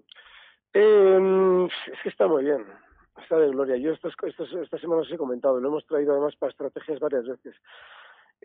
eh, 0.72 1.68
es 1.92 1.98
que 2.00 2.08
está 2.08 2.28
muy 2.28 2.44
bien, 2.44 2.64
está 3.24 3.38
de 3.38 3.48
gloria. 3.48 3.76
Yo 3.76 3.92
estos, 3.92 4.14
estos, 4.22 4.52
esta 4.52 4.78
semana 4.78 5.02
os 5.02 5.10
he 5.10 5.16
comentado, 5.16 5.58
lo 5.60 5.68
hemos 5.68 5.86
traído 5.86 6.12
además 6.12 6.36
para 6.36 6.50
estrategias 6.50 7.00
varias 7.00 7.26
veces. 7.26 7.54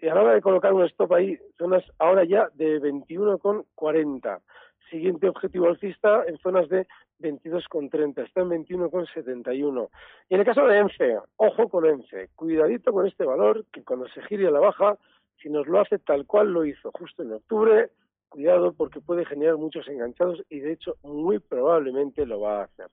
Y 0.02 0.08
a 0.08 0.16
la 0.16 0.22
hora 0.22 0.34
de 0.34 0.42
colocar 0.42 0.74
un 0.74 0.86
stop 0.86 1.14
ahí, 1.14 1.38
zonas 1.58 1.84
ahora 2.00 2.24
ya 2.24 2.50
de 2.54 2.82
21,40. 2.82 4.40
Siguiente 4.90 5.28
objetivo 5.28 5.68
alcista 5.68 6.24
en 6.26 6.38
zonas 6.40 6.68
de 6.70 6.88
22,30. 7.20 8.26
Está 8.26 8.42
en 8.42 8.50
21,71. 8.50 9.90
Y 10.30 10.34
en 10.34 10.40
el 10.40 10.46
caso 10.46 10.66
de 10.66 10.78
ENCE, 10.78 11.20
ojo 11.36 11.70
con 11.70 11.86
ENCE. 11.86 12.30
Cuidadito 12.36 12.92
con 12.92 13.06
este 13.06 13.26
valor 13.26 13.66
que 13.72 13.84
cuando 13.84 14.08
se 14.08 14.22
gire 14.24 14.48
a 14.48 14.52
la 14.52 14.60
baja, 14.60 14.98
si 15.42 15.50
nos 15.50 15.68
lo 15.68 15.80
hace 15.80 16.00
tal 16.00 16.26
cual 16.26 16.54
lo 16.54 16.66
hizo 16.66 16.92
justo 16.94 17.22
en 17.24 17.34
octubre, 17.34 17.90
cuidado 18.30 18.74
porque 18.74 19.02
puede 19.02 19.26
generar 19.26 19.58
muchos 19.58 19.88
enganchados 19.88 20.42
y 20.50 20.60
de 20.60 20.74
hecho 20.74 20.96
muy 21.04 21.40
probablemente 21.40 22.26
lo 22.26 22.42
va 22.42 22.62
a 22.62 22.64
hacer. 22.64 22.88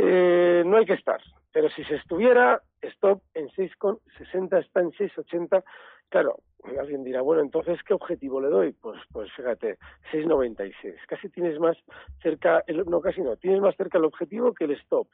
Eh, 0.00 0.62
no 0.64 0.76
hay 0.76 0.86
que 0.86 0.94
estar. 0.94 1.20
Pero 1.52 1.68
si 1.70 1.82
se 1.84 1.96
estuviera, 1.96 2.62
stop 2.82 3.20
en 3.34 3.48
6,60, 3.48 4.64
está 4.64 4.80
en 4.80 4.92
6,80. 4.92 5.64
Claro, 6.08 6.36
alguien 6.78 7.02
dirá, 7.02 7.20
bueno, 7.22 7.42
entonces, 7.42 7.80
¿qué 7.86 7.94
objetivo 7.94 8.40
le 8.40 8.48
doy? 8.48 8.72
Pues, 8.72 9.00
pues 9.12 9.30
fíjate, 9.34 9.78
6,96. 10.12 10.94
Casi 11.08 11.28
tienes 11.30 11.58
más 11.58 11.76
cerca, 12.22 12.62
el, 12.66 12.84
no, 12.86 13.00
casi 13.00 13.22
no, 13.22 13.36
tienes 13.36 13.60
más 13.60 13.76
cerca 13.76 13.98
el 13.98 14.04
objetivo 14.04 14.54
que 14.54 14.64
el 14.64 14.72
stop. 14.72 15.08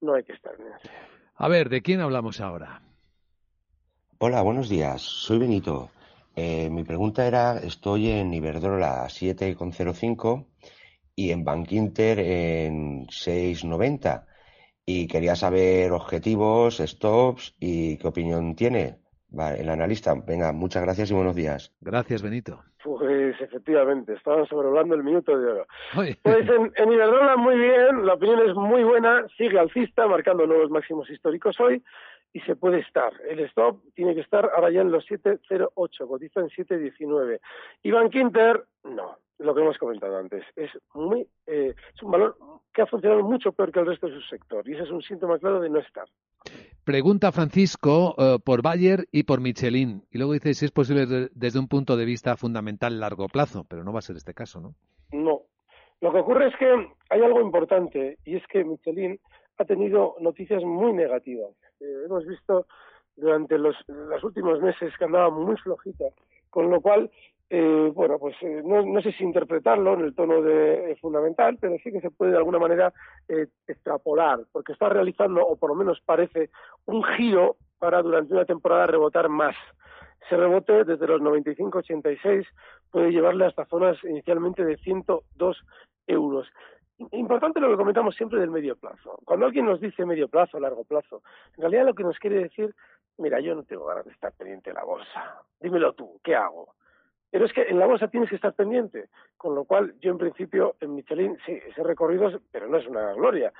No 0.00 0.14
hay 0.14 0.24
que 0.24 0.32
estar. 0.32 0.54
A 1.36 1.48
ver, 1.48 1.70
¿de 1.70 1.82
quién 1.82 2.00
hablamos 2.00 2.40
ahora? 2.40 2.82
Hola, 4.18 4.42
buenos 4.42 4.68
días. 4.68 5.00
Soy 5.00 5.38
Benito. 5.38 5.90
Eh, 6.36 6.68
mi 6.70 6.84
pregunta 6.84 7.26
era, 7.26 7.58
estoy 7.58 8.10
en 8.10 8.32
Iberdrola 8.34 9.04
7,05 9.06 10.44
y 11.18 11.32
en 11.32 11.42
Bankinter 11.42 12.20
en 12.20 13.08
6,90 13.08 14.24
y 14.86 15.08
quería 15.08 15.34
saber 15.34 15.90
objetivos, 15.90 16.78
stops 16.78 17.56
y 17.58 17.98
qué 17.98 18.06
opinión 18.06 18.54
tiene 18.54 19.00
el 19.58 19.68
analista. 19.68 20.14
Venga, 20.14 20.52
muchas 20.52 20.84
gracias 20.84 21.10
y 21.10 21.14
buenos 21.14 21.34
días. 21.34 21.74
Gracias, 21.80 22.22
Benito. 22.22 22.62
Pues 22.84 23.34
efectivamente, 23.40 24.12
estaban 24.12 24.46
sobrevolando 24.46 24.94
el 24.94 25.02
minuto 25.02 25.36
de 25.36 25.50
oro. 25.50 25.66
Pues 25.92 26.48
en, 26.48 26.72
en, 26.76 26.92
Iberdrola 26.92 27.36
muy 27.36 27.56
bien, 27.56 28.06
la 28.06 28.14
opinión 28.14 28.48
es 28.48 28.54
muy 28.54 28.84
buena, 28.84 29.26
sigue 29.36 29.58
alcista, 29.58 30.06
marcando 30.06 30.46
nuevos 30.46 30.70
máximos 30.70 31.10
históricos 31.10 31.58
hoy 31.58 31.82
y 32.32 32.38
se 32.42 32.54
puede 32.54 32.78
estar. 32.78 33.12
El 33.28 33.40
stop 33.40 33.82
tiene 33.96 34.14
que 34.14 34.20
estar 34.20 34.48
ahora 34.54 34.70
ya 34.70 34.82
en 34.82 34.92
los 34.92 35.04
7.08, 35.08 36.06
cotiza 36.06 36.40
en 36.40 36.48
7.19. 36.50 37.40
Iván 37.82 38.08
Quinter, 38.08 38.64
no, 38.84 39.18
lo 39.38 39.54
que 39.54 39.60
hemos 39.60 39.78
comentado 39.78 40.16
antes. 40.18 40.44
Es 40.56 40.70
muy 40.94 41.26
eh, 41.46 41.74
es 41.94 42.02
un 42.02 42.10
valor 42.10 42.36
que 42.72 42.82
ha 42.82 42.86
funcionado 42.86 43.22
mucho 43.22 43.52
peor 43.52 43.72
que 43.72 43.80
el 43.80 43.86
resto 43.86 44.08
de 44.08 44.14
su 44.14 44.22
sector 44.22 44.68
y 44.68 44.74
ese 44.74 44.84
es 44.84 44.90
un 44.90 45.02
síntoma 45.02 45.38
claro 45.38 45.60
de 45.60 45.70
no 45.70 45.78
estar. 45.78 46.06
Pregunta 46.84 47.32
Francisco 47.32 48.14
eh, 48.18 48.38
por 48.44 48.62
Bayer 48.62 49.06
y 49.12 49.24
por 49.24 49.40
Michelin. 49.40 50.02
Y 50.10 50.18
luego 50.18 50.32
dice 50.32 50.54
si 50.54 50.64
es 50.64 50.70
posible 50.70 51.28
desde 51.32 51.58
un 51.58 51.68
punto 51.68 51.96
de 51.96 52.04
vista 52.04 52.36
fundamental 52.36 52.98
largo 52.98 53.28
plazo, 53.28 53.64
pero 53.68 53.84
no 53.84 53.92
va 53.92 53.98
a 53.98 54.02
ser 54.02 54.16
este 54.16 54.34
caso, 54.34 54.60
¿no? 54.60 54.74
No. 55.12 55.42
Lo 56.00 56.12
que 56.12 56.18
ocurre 56.18 56.48
es 56.48 56.56
que 56.56 56.66
hay 57.10 57.20
algo 57.20 57.40
importante 57.40 58.18
y 58.24 58.36
es 58.36 58.46
que 58.46 58.64
Michelin 58.64 59.18
ha 59.58 59.64
tenido 59.64 60.14
noticias 60.20 60.62
muy 60.62 60.92
negativas. 60.92 61.50
Eh, 61.80 62.04
hemos 62.06 62.24
visto 62.24 62.66
durante 63.16 63.58
los, 63.58 63.76
los 63.88 64.22
últimos 64.22 64.60
meses 64.60 64.92
que 64.96 65.04
andaba 65.04 65.30
muy 65.30 65.56
flojita, 65.56 66.04
con 66.50 66.70
lo 66.70 66.80
cual 66.80 67.10
eh, 67.50 67.90
bueno, 67.94 68.18
pues 68.18 68.36
eh, 68.42 68.62
no, 68.62 69.00
sé 69.00 69.12
si 69.12 69.24
interpretarlo 69.24 69.94
en 69.94 70.00
el 70.00 70.14
tono 70.14 70.42
de 70.42 70.96
fundamental, 71.00 71.56
pero 71.58 71.76
sí 71.82 71.90
que 71.90 72.00
se 72.00 72.10
puede 72.10 72.32
de 72.32 72.36
alguna 72.36 72.58
manera 72.58 72.92
eh, 73.26 73.46
extrapolar, 73.66 74.40
porque 74.52 74.72
está 74.72 74.90
realizando, 74.90 75.46
o 75.46 75.56
por 75.56 75.70
lo 75.70 75.76
menos 75.76 76.00
parece, 76.04 76.50
un 76.84 77.02
giro 77.02 77.56
para 77.78 78.02
durante 78.02 78.34
una 78.34 78.44
temporada 78.44 78.86
rebotar 78.86 79.30
más. 79.30 79.56
Ese 80.26 80.36
rebote 80.36 80.84
desde 80.84 81.06
los 81.06 81.22
95-86 81.22 82.46
puede 82.90 83.12
llevarle 83.12 83.46
hasta 83.46 83.64
zonas 83.64 83.96
inicialmente 84.04 84.62
de 84.62 84.76
102 84.76 85.64
euros. 86.06 86.48
Importante 87.12 87.60
lo 87.60 87.70
que 87.70 87.76
comentamos 87.76 88.14
siempre 88.14 88.40
del 88.40 88.50
medio 88.50 88.76
plazo. 88.76 89.20
Cuando 89.24 89.46
alguien 89.46 89.64
nos 89.64 89.80
dice 89.80 90.04
medio 90.04 90.28
plazo, 90.28 90.60
largo 90.60 90.84
plazo, 90.84 91.22
en 91.56 91.62
realidad 91.62 91.86
lo 91.86 91.94
que 91.94 92.02
nos 92.02 92.18
quiere 92.18 92.42
decir, 92.42 92.74
mira, 93.16 93.40
yo 93.40 93.54
no 93.54 93.62
tengo 93.62 93.86
ganas 93.86 94.04
de 94.04 94.12
estar 94.12 94.32
pendiente 94.32 94.70
de 94.70 94.74
la 94.74 94.84
bolsa. 94.84 95.42
Dímelo 95.60 95.94
tú, 95.94 96.20
¿qué 96.22 96.34
hago? 96.34 96.74
Pero 97.30 97.44
es 97.44 97.52
que 97.52 97.62
en 97.62 97.78
la 97.78 97.86
bolsa 97.86 98.08
tienes 98.08 98.30
que 98.30 98.36
estar 98.36 98.54
pendiente, 98.54 99.08
con 99.36 99.54
lo 99.54 99.64
cual 99.64 99.94
yo 100.00 100.10
en 100.10 100.18
principio 100.18 100.76
en 100.80 100.94
Michelin 100.94 101.36
sí, 101.44 101.52
ese 101.52 101.82
recorrido, 101.82 102.40
pero 102.50 102.68
no 102.68 102.78
es 102.78 102.86
una 102.86 103.12
gloria. 103.12 103.52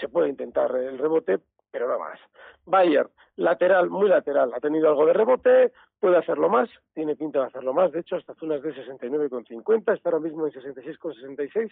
Se 0.00 0.08
puede 0.08 0.30
intentar 0.30 0.74
el 0.76 0.98
rebote, 0.98 1.40
pero 1.70 1.88
no 1.88 1.98
más. 1.98 2.18
Bayer, 2.64 3.08
lateral, 3.36 3.90
muy 3.90 4.08
lateral, 4.08 4.52
ha 4.54 4.60
tenido 4.60 4.88
algo 4.88 5.06
de 5.06 5.12
rebote, 5.14 5.72
puede 5.98 6.16
hacerlo 6.16 6.48
más, 6.48 6.68
tiene 6.94 7.16
pinta 7.16 7.40
de 7.40 7.46
hacerlo 7.46 7.72
más, 7.72 7.90
de 7.90 8.00
hecho 8.00 8.16
hasta 8.16 8.34
zonas 8.34 8.62
de 8.62 8.74
69,50, 8.74 9.94
está 9.94 10.10
ahora 10.10 10.20
mismo 10.20 10.46
en 10.46 10.52
66,66, 10.52 11.70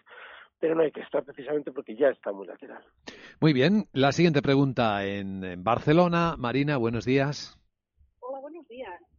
pero 0.58 0.74
no 0.74 0.82
hay 0.82 0.90
que 0.90 1.02
estar 1.02 1.22
precisamente 1.22 1.70
porque 1.70 1.94
ya 1.94 2.08
está 2.08 2.32
muy 2.32 2.46
lateral. 2.46 2.82
Muy 3.40 3.52
bien, 3.52 3.84
la 3.92 4.12
siguiente 4.12 4.42
pregunta 4.42 5.04
en 5.04 5.62
Barcelona. 5.62 6.34
Marina, 6.38 6.76
buenos 6.76 7.04
días. 7.04 7.56
Hola, 8.20 8.40
buenos 8.40 8.66
días. 8.66 9.09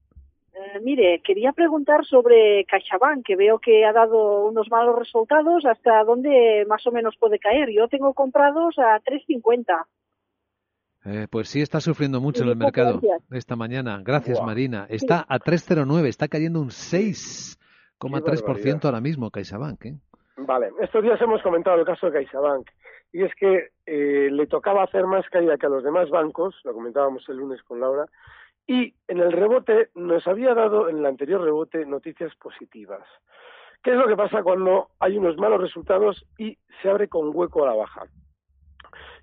Eh, 0.53 0.79
mire, 0.81 1.21
quería 1.23 1.53
preguntar 1.53 2.05
sobre 2.05 2.65
CaixaBank, 2.65 3.25
que 3.25 3.35
veo 3.35 3.57
que 3.59 3.85
ha 3.85 3.93
dado 3.93 4.45
unos 4.45 4.69
malos 4.69 4.99
resultados. 4.99 5.65
¿Hasta 5.65 6.03
dónde 6.03 6.65
más 6.67 6.85
o 6.87 6.91
menos 6.91 7.15
puede 7.17 7.39
caer? 7.39 7.69
Yo 7.71 7.87
tengo 7.87 8.13
comprados 8.13 8.77
a 8.77 8.99
3.50. 8.99 9.85
Eh, 11.03 11.25
pues 11.31 11.49
sí, 11.49 11.61
está 11.61 11.79
sufriendo 11.79 12.21
mucho 12.21 12.43
en 12.43 12.49
el 12.49 12.57
mercado 12.57 13.01
esta 13.31 13.55
mañana. 13.55 13.99
Gracias, 14.03 14.39
Marina. 14.43 14.85
Está 14.89 15.25
a 15.27 15.39
3,09, 15.39 16.07
está 16.07 16.27
cayendo 16.27 16.61
un 16.61 16.69
6,3% 16.69 18.85
ahora 18.85 19.01
mismo 19.01 19.31
CaixaBank. 19.31 19.85
¿eh? 19.85 19.97
Vale, 20.37 20.69
estos 20.81 21.01
días 21.01 21.19
hemos 21.21 21.41
comentado 21.41 21.79
el 21.79 21.85
caso 21.85 22.05
de 22.07 22.13
CaixaBank 22.13 22.69
y 23.13 23.23
es 23.23 23.33
que 23.35 23.69
eh, 23.85 24.29
le 24.31 24.47
tocaba 24.47 24.83
hacer 24.83 25.05
más 25.05 25.27
caída 25.29 25.57
que 25.57 25.65
a 25.65 25.69
los 25.69 25.83
demás 25.83 26.09
bancos, 26.09 26.55
lo 26.63 26.73
comentábamos 26.73 27.27
el 27.29 27.37
lunes 27.37 27.61
con 27.63 27.79
Laura, 27.79 28.05
y 28.67 28.93
en 29.11 29.19
el 29.19 29.33
rebote 29.33 29.89
nos 29.93 30.25
había 30.25 30.53
dado, 30.53 30.87
en 30.87 30.99
el 30.99 31.05
anterior 31.05 31.41
rebote, 31.41 31.85
noticias 31.85 32.33
positivas. 32.35 33.05
¿Qué 33.83 33.91
es 33.91 33.97
lo 33.97 34.07
que 34.07 34.15
pasa 34.15 34.41
cuando 34.41 34.91
hay 35.01 35.17
unos 35.17 35.35
malos 35.35 35.59
resultados 35.59 36.25
y 36.37 36.57
se 36.81 36.89
abre 36.89 37.09
con 37.09 37.35
hueco 37.35 37.65
a 37.65 37.67
la 37.67 37.75
baja? 37.75 38.05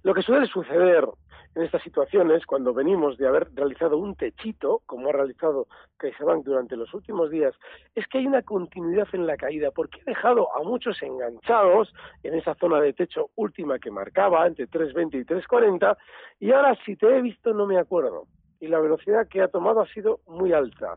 Lo 0.02 0.12
que 0.12 0.21
suele 0.21 0.47
suceder 0.47 1.09
en 1.54 1.62
estas 1.62 1.83
situaciones, 1.83 2.45
cuando 2.45 2.75
venimos 2.75 3.16
de 3.16 3.28
haber 3.28 3.49
realizado 3.54 3.97
un 3.97 4.14
techito, 4.14 4.83
como 4.85 5.09
ha 5.09 5.12
realizado 5.12 5.68
CaixaBank 5.97 6.45
durante 6.45 6.76
los 6.76 6.92
últimos 6.92 7.30
días, 7.30 7.54
es 7.95 8.07
que 8.09 8.18
hay 8.18 8.26
una 8.26 8.42
continuidad 8.42 9.09
en 9.14 9.26
la 9.26 9.38
caída, 9.38 9.71
porque 9.71 10.00
he 10.00 10.11
dejado 10.11 10.54
a 10.54 10.64
muchos 10.64 11.00
enganchados 11.02 11.95
en 12.25 12.35
esa 12.35 12.54
zona 12.57 12.78
de 12.83 12.92
techo 12.92 13.30
última 13.37 13.78
que 13.78 13.90
marcaba, 13.90 14.47
entre 14.47 14.68
3.20 14.68 15.23
y 15.23 15.25
3.40, 15.25 15.97
y 16.40 16.52
ahora 16.52 16.76
si 16.85 16.95
te 16.95 17.07
he 17.07 17.23
visto 17.23 17.54
no 17.54 17.64
me 17.64 17.78
acuerdo 17.78 18.26
y 18.60 18.68
la 18.68 18.80
velocidad 18.80 19.28
que 19.28 19.42
ha 19.42 19.48
tomado 19.48 19.80
ha 19.80 19.86
sido 19.88 20.20
muy 20.26 20.52
alta. 20.52 20.96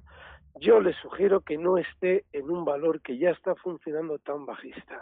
Yo 0.60 0.80
le 0.80 0.94
sugiero 0.94 1.42
que 1.42 1.58
no 1.58 1.78
esté 1.78 2.26
en 2.34 2.50
un 2.50 2.66
valor 2.66 3.02
que 3.02 3.18
ya 3.18 3.30
está 3.30 3.56
funcionando 3.56 4.20
tan 4.20 4.46
bajista. 4.46 5.02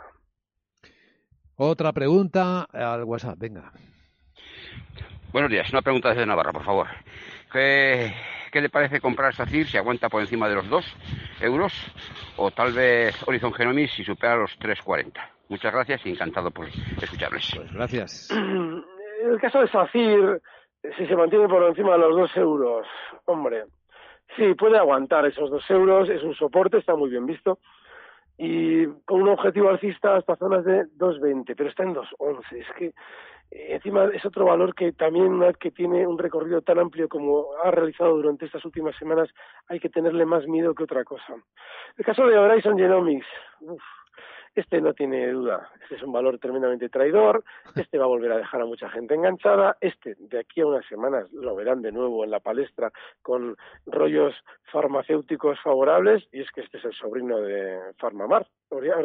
Otra 1.55 1.91
pregunta 1.91 2.63
al 2.71 3.03
WhatsApp, 3.03 3.37
venga. 3.37 3.71
Buenos 5.31 5.51
días, 5.51 5.69
una 5.71 5.81
pregunta 5.81 6.09
desde 6.09 6.25
Navarra, 6.25 6.53
por 6.53 6.63
favor. 6.63 6.87
¿Qué, 7.51 8.11
le 8.53 8.69
parece 8.69 8.99
comprar 9.01 9.33
SACIR 9.35 9.67
si 9.67 9.77
aguanta 9.77 10.09
por 10.09 10.21
encima 10.21 10.47
de 10.47 10.55
los 10.55 10.69
2 10.69 10.85
euros? 11.41 11.73
O 12.37 12.51
tal 12.51 12.73
vez 12.73 13.15
Horizon 13.27 13.53
Genomics 13.53 13.93
si 13.93 14.03
supera 14.03 14.37
los 14.37 14.57
3,40. 14.59 15.13
Muchas 15.49 15.73
gracias 15.73 16.05
y 16.05 16.11
encantado 16.11 16.51
por 16.51 16.67
escucharles. 16.67 17.51
Pues 17.55 17.73
gracias. 17.73 18.29
El 19.23 19.39
caso 19.41 19.59
de 19.59 19.67
SACIR 19.67 20.41
si 20.97 21.07
se 21.07 21.15
mantiene 21.15 21.47
por 21.47 21.63
encima 21.63 21.93
de 21.93 21.99
los 21.99 22.15
dos 22.15 22.37
euros, 22.37 22.87
hombre, 23.25 23.65
sí, 24.35 24.53
puede 24.53 24.77
aguantar 24.77 25.25
esos 25.25 25.49
dos 25.49 25.69
euros, 25.69 26.09
es 26.09 26.23
un 26.23 26.35
soporte, 26.35 26.77
está 26.77 26.95
muy 26.95 27.09
bien 27.09 27.25
visto, 27.25 27.59
y 28.37 28.85
con 29.05 29.21
un 29.21 29.29
objetivo 29.29 29.69
alcista 29.69 30.15
hasta 30.15 30.37
zonas 30.37 30.63
de 30.63 30.85
2.20, 30.97 31.55
pero 31.57 31.69
está 31.69 31.83
en 31.83 31.93
2.11. 31.93 32.43
Es 32.53 32.67
que 32.77 32.85
eh, 32.85 32.93
encima 33.75 34.05
es 34.13 34.25
otro 34.25 34.45
valor 34.45 34.73
que 34.73 34.93
también, 34.93 35.41
que 35.59 35.71
tiene 35.71 36.07
un 36.07 36.17
recorrido 36.17 36.61
tan 36.61 36.79
amplio 36.79 37.09
como 37.09 37.47
ha 37.61 37.69
realizado 37.69 38.15
durante 38.15 38.45
estas 38.45 38.63
últimas 38.63 38.95
semanas, 38.95 39.29
hay 39.67 39.81
que 39.81 39.89
tenerle 39.89 40.25
más 40.25 40.47
miedo 40.47 40.73
que 40.73 40.83
otra 40.83 41.03
cosa. 41.03 41.35
El 41.97 42.05
caso 42.05 42.25
de 42.27 42.37
Horizon 42.37 42.77
Genomics, 42.77 43.27
uf, 43.59 43.83
este 44.55 44.81
no 44.81 44.93
tiene 44.93 45.31
duda, 45.31 45.69
este 45.81 45.95
es 45.95 46.03
un 46.03 46.11
valor 46.11 46.39
tremendamente 46.39 46.89
traidor, 46.89 47.43
este 47.75 47.97
va 47.97 48.05
a 48.05 48.07
volver 48.07 48.31
a 48.31 48.37
dejar 48.37 48.61
a 48.61 48.65
mucha 48.65 48.89
gente 48.89 49.15
enganchada, 49.15 49.77
este 49.81 50.15
de 50.19 50.39
aquí 50.39 50.61
a 50.61 50.67
unas 50.67 50.85
semanas 50.87 51.31
lo 51.31 51.55
verán 51.55 51.81
de 51.81 51.91
nuevo 51.91 52.23
en 52.23 52.31
la 52.31 52.39
palestra 52.39 52.91
con 53.21 53.55
rollos 53.85 54.33
farmacéuticos 54.71 55.59
favorables 55.61 56.27
y 56.31 56.41
es 56.41 56.51
que 56.51 56.61
este 56.61 56.77
es 56.77 56.85
el 56.85 56.93
sobrino 56.93 57.39
de 57.41 57.79
Farmamar. 57.97 58.47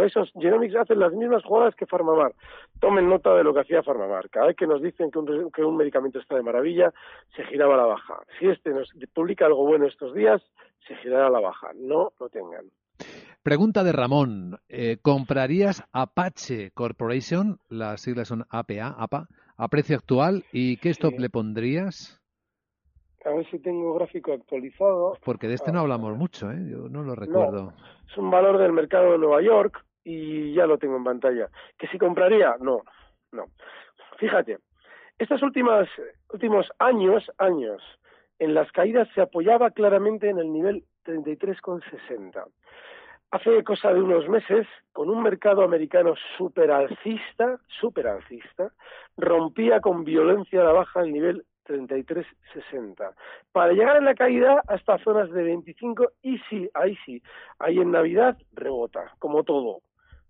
esos 0.04 0.32
Genomics 0.32 0.76
hacen 0.76 0.98
las 0.98 1.12
mismas 1.12 1.44
jugadas 1.44 1.74
que 1.74 1.86
Farmamar. 1.86 2.34
Tomen 2.80 3.08
nota 3.08 3.34
de 3.34 3.44
lo 3.44 3.54
que 3.54 3.60
hacía 3.60 3.82
Farmamar. 3.82 4.28
Cada 4.30 4.48
vez 4.48 4.56
que 4.56 4.66
nos 4.66 4.82
dicen 4.82 5.10
que 5.10 5.18
un, 5.18 5.50
que 5.50 5.64
un 5.64 5.76
medicamento 5.76 6.18
está 6.18 6.36
de 6.36 6.42
maravilla, 6.42 6.92
se 7.34 7.44
giraba 7.44 7.74
a 7.74 7.78
la 7.78 7.86
baja. 7.86 8.20
Si 8.38 8.46
este 8.46 8.70
nos 8.70 8.92
publica 9.12 9.46
algo 9.46 9.66
bueno 9.66 9.86
estos 9.86 10.14
días, 10.14 10.42
se 10.86 10.94
girará 10.96 11.26
a 11.28 11.30
la 11.30 11.40
baja. 11.40 11.70
No 11.74 12.12
lo 12.18 12.28
tengan. 12.28 12.64
Pregunta 13.42 13.84
de 13.84 13.92
Ramón. 13.92 14.58
Eh, 14.68 14.96
¿Comprarías 15.02 15.84
Apache 15.92 16.70
Corporation, 16.70 17.58
las 17.68 18.00
siglas 18.00 18.28
son 18.28 18.44
APA, 18.48 18.94
APA, 18.96 19.28
a 19.56 19.68
precio 19.68 19.96
actual 19.96 20.44
y 20.50 20.78
qué 20.78 20.88
stop 20.90 21.18
le 21.18 21.28
pondrías? 21.28 22.20
A 23.24 23.30
ver 23.30 23.46
si 23.50 23.58
tengo 23.58 23.94
gráfico 23.94 24.32
actualizado. 24.32 25.18
Porque 25.24 25.48
de 25.48 25.54
este 25.54 25.72
no 25.72 25.80
hablamos 25.80 26.16
mucho, 26.16 26.50
¿eh? 26.50 26.58
Yo 26.70 26.88
no 26.88 27.02
lo 27.02 27.14
recuerdo. 27.14 27.72
es 28.08 28.16
un 28.16 28.30
valor 28.30 28.58
del 28.58 28.72
mercado 28.72 29.12
de 29.12 29.18
Nueva 29.18 29.42
York 29.42 29.84
y 30.04 30.54
ya 30.54 30.66
lo 30.66 30.78
tengo 30.78 30.96
en 30.96 31.04
pantalla. 31.04 31.48
¿Que 31.78 31.86
si 31.88 31.98
compraría? 31.98 32.56
No, 32.60 32.82
no. 33.32 33.44
Fíjate, 34.18 34.58
Estos 35.18 35.42
últimos, 35.42 35.88
últimos 36.32 36.66
años, 36.78 37.30
años, 37.38 37.82
en 38.38 38.54
las 38.54 38.70
caídas 38.72 39.08
se 39.14 39.20
apoyaba 39.20 39.70
claramente 39.70 40.28
en 40.28 40.38
el 40.38 40.52
nivel 40.52 40.84
33,60. 41.04 42.44
Hace 43.30 43.64
cosa 43.64 43.92
de 43.92 44.00
unos 44.00 44.28
meses, 44.28 44.66
con 44.92 45.10
un 45.10 45.22
mercado 45.22 45.62
americano 45.62 46.14
super 46.38 46.70
alcista, 46.70 47.58
super 47.80 48.06
alcista, 48.06 48.70
rompía 49.16 49.80
con 49.80 50.04
violencia 50.04 50.62
la 50.62 50.72
baja 50.72 51.00
el 51.00 51.12
nivel 51.12 51.44
33,60. 51.66 53.12
Para 53.52 53.72
llegar 53.72 53.96
en 53.96 54.04
la 54.04 54.14
caída 54.14 54.62
hasta 54.68 54.98
zonas 54.98 55.30
de 55.30 55.42
25 55.42 56.12
y 56.22 56.38
sí, 56.50 56.70
ahí 56.74 56.96
sí, 57.04 57.22
ahí 57.58 57.78
en 57.78 57.90
Navidad 57.90 58.36
rebota, 58.52 59.12
como 59.18 59.42
todo. 59.42 59.80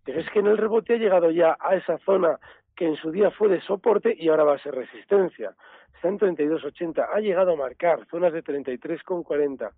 Pero 0.05 0.21
es 0.21 0.31
que 0.31 0.39
en 0.39 0.47
el 0.47 0.59
rebote 0.59 0.95
ha 0.95 0.99
llegado 0.99 1.31
ya 1.31 1.57
a 1.61 1.75
esa 1.75 1.99
zona 1.99 2.39
que 2.77 2.87
en 2.87 2.97
su 2.97 3.11
día 3.11 3.31
fue 3.31 3.49
de 3.49 3.61
soporte 3.63 4.15
y 4.19 4.29
ahora 4.29 4.45
va 4.45 4.55
a 4.55 4.63
ser 4.63 4.75
resistencia. 4.75 5.55
Está 5.95 6.09
en 6.09 6.19
32,80. 6.19 7.09
Ha 7.13 7.21
llegado 7.21 7.53
a 7.53 7.57
marcar 7.57 8.07
zonas 8.11 8.33
de 8.33 8.43
33,40. 8.43 9.71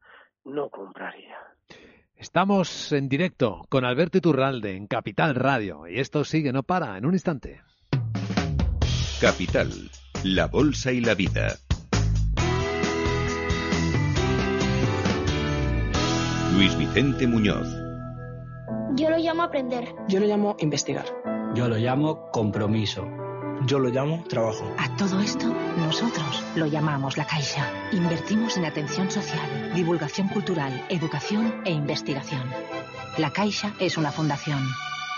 No 0.46 0.70
compraría. 0.70 1.36
Estamos 2.14 2.92
en 2.92 3.08
directo 3.08 3.66
con 3.68 3.84
Alberto 3.84 4.18
Iturralde 4.18 4.76
en 4.76 4.86
Capital 4.86 5.34
Radio 5.34 5.88
y 5.88 5.98
esto 5.98 6.24
sigue, 6.24 6.52
no 6.52 6.62
para, 6.62 6.96
en 6.96 7.04
un 7.04 7.14
instante. 7.14 7.62
Capital, 9.20 9.70
la 10.22 10.46
Bolsa 10.46 10.92
y 10.92 11.00
la 11.00 11.14
Vida. 11.14 11.48
Luis 16.54 16.78
Vicente 16.78 17.26
Muñoz. 17.26 17.68
Yo 18.94 19.10
lo 19.10 19.18
llamo 19.18 19.42
aprender. 19.42 19.96
Yo 20.08 20.20
lo 20.20 20.26
llamo 20.26 20.56
investigar. 20.60 21.06
Yo 21.54 21.68
lo 21.68 21.76
llamo 21.76 22.30
compromiso. 22.30 23.04
Yo 23.64 23.78
lo 23.78 23.88
llamo 23.88 24.22
trabajo. 24.28 24.74
A 24.78 24.96
todo 24.96 25.20
esto, 25.20 25.46
nosotros 25.78 26.44
lo 26.54 26.66
llamamos 26.66 27.16
La 27.16 27.26
Caixa. 27.26 27.70
Invertimos 27.92 28.56
en 28.56 28.66
atención 28.66 29.10
social, 29.10 29.72
divulgación 29.74 30.28
cultural, 30.28 30.84
educación 30.88 31.62
e 31.64 31.72
investigación. 31.72 32.44
La 33.18 33.32
Caixa 33.32 33.72
es 33.80 33.96
una 33.96 34.12
fundación. 34.12 34.62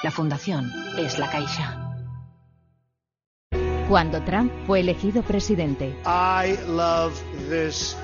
La 0.03 0.11
fundación 0.11 0.71
es 0.97 1.19
La 1.19 1.29
Caixa. 1.31 1.85
Cuando 3.89 4.23
Trump 4.23 4.53
fue 4.67 4.81
elegido 4.81 5.23
presidente. 5.23 5.97
I 6.05 6.57
love 6.69 7.21
this. 7.49 7.97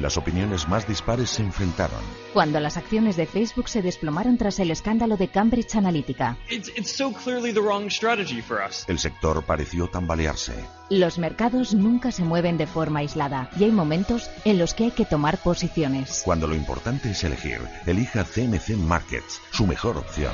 Las 0.00 0.16
opiniones 0.16 0.68
más 0.68 0.88
dispares 0.88 1.30
se 1.30 1.42
enfrentaron. 1.42 2.00
Cuando 2.32 2.58
las 2.58 2.76
acciones 2.76 3.16
de 3.16 3.26
Facebook 3.26 3.68
se 3.68 3.80
desplomaron 3.80 4.38
tras 4.38 4.58
el 4.58 4.72
escándalo 4.72 5.16
de 5.16 5.28
Cambridge 5.28 5.76
Analytica. 5.76 6.36
It's, 6.50 6.68
it's 6.76 6.90
so 6.90 7.12
clearly 7.12 7.52
the 7.52 7.60
wrong 7.60 7.88
strategy 7.88 8.42
for 8.42 8.58
us. 8.58 8.84
El 8.88 8.98
sector 8.98 9.44
pareció 9.44 9.88
tambalearse. 9.88 10.52
Los 10.88 11.18
mercados 11.18 11.74
nunca 11.74 12.12
se 12.12 12.22
mueven 12.22 12.58
de 12.58 12.66
forma 12.66 13.00
aislada 13.00 13.50
y 13.58 13.64
hay 13.64 13.72
momentos 13.72 14.30
en 14.44 14.58
los 14.58 14.74
que 14.74 14.84
hay 14.84 14.90
que 14.92 15.04
tomar 15.04 15.38
posiciones. 15.38 16.22
Cuando 16.24 16.46
lo 16.46 16.54
importante 16.54 17.10
es 17.10 17.24
elegir, 17.24 17.60
elija 17.86 18.24
CMC 18.24 18.76
Markets, 18.76 19.40
su 19.50 19.66
mejor 19.66 19.96
opción. 19.96 20.32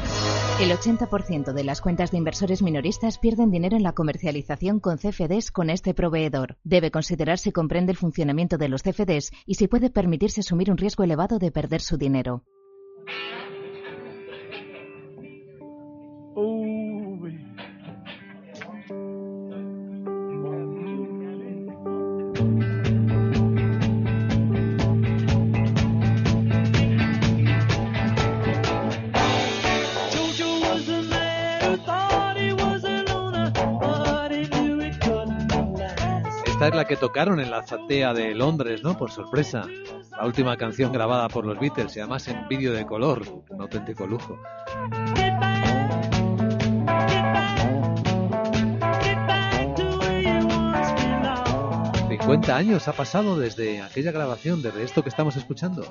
El 0.61 0.71
80% 0.71 1.53
de 1.53 1.65
las 1.65 1.81
cuentas 1.81 2.11
de 2.11 2.19
inversores 2.19 2.61
minoristas 2.61 3.19
pierden 3.19 3.51
dinero 3.51 3.77
en 3.77 3.83
la 3.83 3.93
comercialización 3.93 4.79
con 4.79 4.99
CFDs 4.99 5.51
con 5.51 5.71
este 5.71 5.95
proveedor. 5.95 6.57
Debe 6.65 6.91
considerar 6.91 7.39
si 7.39 7.51
comprende 7.51 7.93
el 7.93 7.99
funcionamiento 7.99 8.59
de 8.59 8.69
los 8.69 8.83
CFDs 8.83 9.02
y 9.47 9.55
si 9.55 9.69
puede 9.69 9.91
permitirse 9.91 10.41
asumir 10.41 10.71
un 10.71 10.79
riesgo 10.79 11.05
elevado 11.05 11.39
de 11.39 11.51
perder 11.51 11.81
su 11.81 11.97
dinero. 11.97 12.43
Esta 36.63 36.77
es 36.77 36.77
la 36.77 36.85
que 36.85 36.95
tocaron 36.95 37.41
en 37.41 37.51
la 37.51 37.59
azotea 37.59 38.15
de 38.15 38.37
Londres, 38.37 38.85
¿no? 38.85 38.97
Por 38.97 39.11
sorpresa. 39.11 39.67
La 40.13 40.25
última 40.25 40.57
canción 40.57 40.93
grabada 40.93 41.29
por 41.29 41.45
los 41.45 41.59
Beatles 41.59 41.97
y 41.97 41.99
además 41.99 42.29
en 42.29 42.47
vídeo 42.47 42.73
de 42.73 42.87
color. 42.87 43.21
Un 43.49 43.63
auténtico 43.63 44.07
lujo. 44.07 44.39
¿50 52.09 52.49
años 52.51 52.87
ha 52.87 52.93
pasado 52.93 53.37
desde 53.37 53.83
aquella 53.83 54.13
grabación, 54.13 54.63
desde 54.63 54.85
esto 54.85 55.03
que 55.03 55.09
estamos 55.09 55.35
escuchando? 55.35 55.83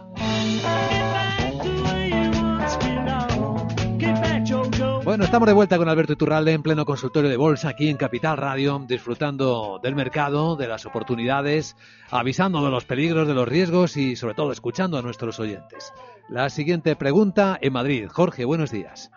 Estamos 5.21 5.47
de 5.47 5.53
vuelta 5.53 5.77
con 5.77 5.87
Alberto 5.87 6.13
Iturralde 6.13 6.51
en 6.51 6.63
pleno 6.63 6.83
consultorio 6.83 7.29
de 7.29 7.37
bolsa 7.37 7.69
aquí 7.69 7.89
en 7.89 7.95
Capital 7.95 8.37
Radio, 8.37 8.79
disfrutando 8.87 9.79
del 9.81 9.95
mercado, 9.95 10.57
de 10.57 10.67
las 10.67 10.85
oportunidades, 10.87 11.75
avisando 12.11 12.65
de 12.65 12.71
los 12.71 12.85
peligros, 12.85 13.27
de 13.27 13.35
los 13.35 13.47
riesgos 13.47 13.95
y 13.97 14.15
sobre 14.15 14.33
todo 14.33 14.51
escuchando 14.51 14.97
a 14.97 15.01
nuestros 15.03 15.39
oyentes. 15.39 15.93
La 16.27 16.49
siguiente 16.49 16.95
pregunta 16.95 17.57
en 17.61 17.71
Madrid. 17.71 18.07
Jorge, 18.11 18.45
buenos 18.45 18.71
días. 18.71 19.11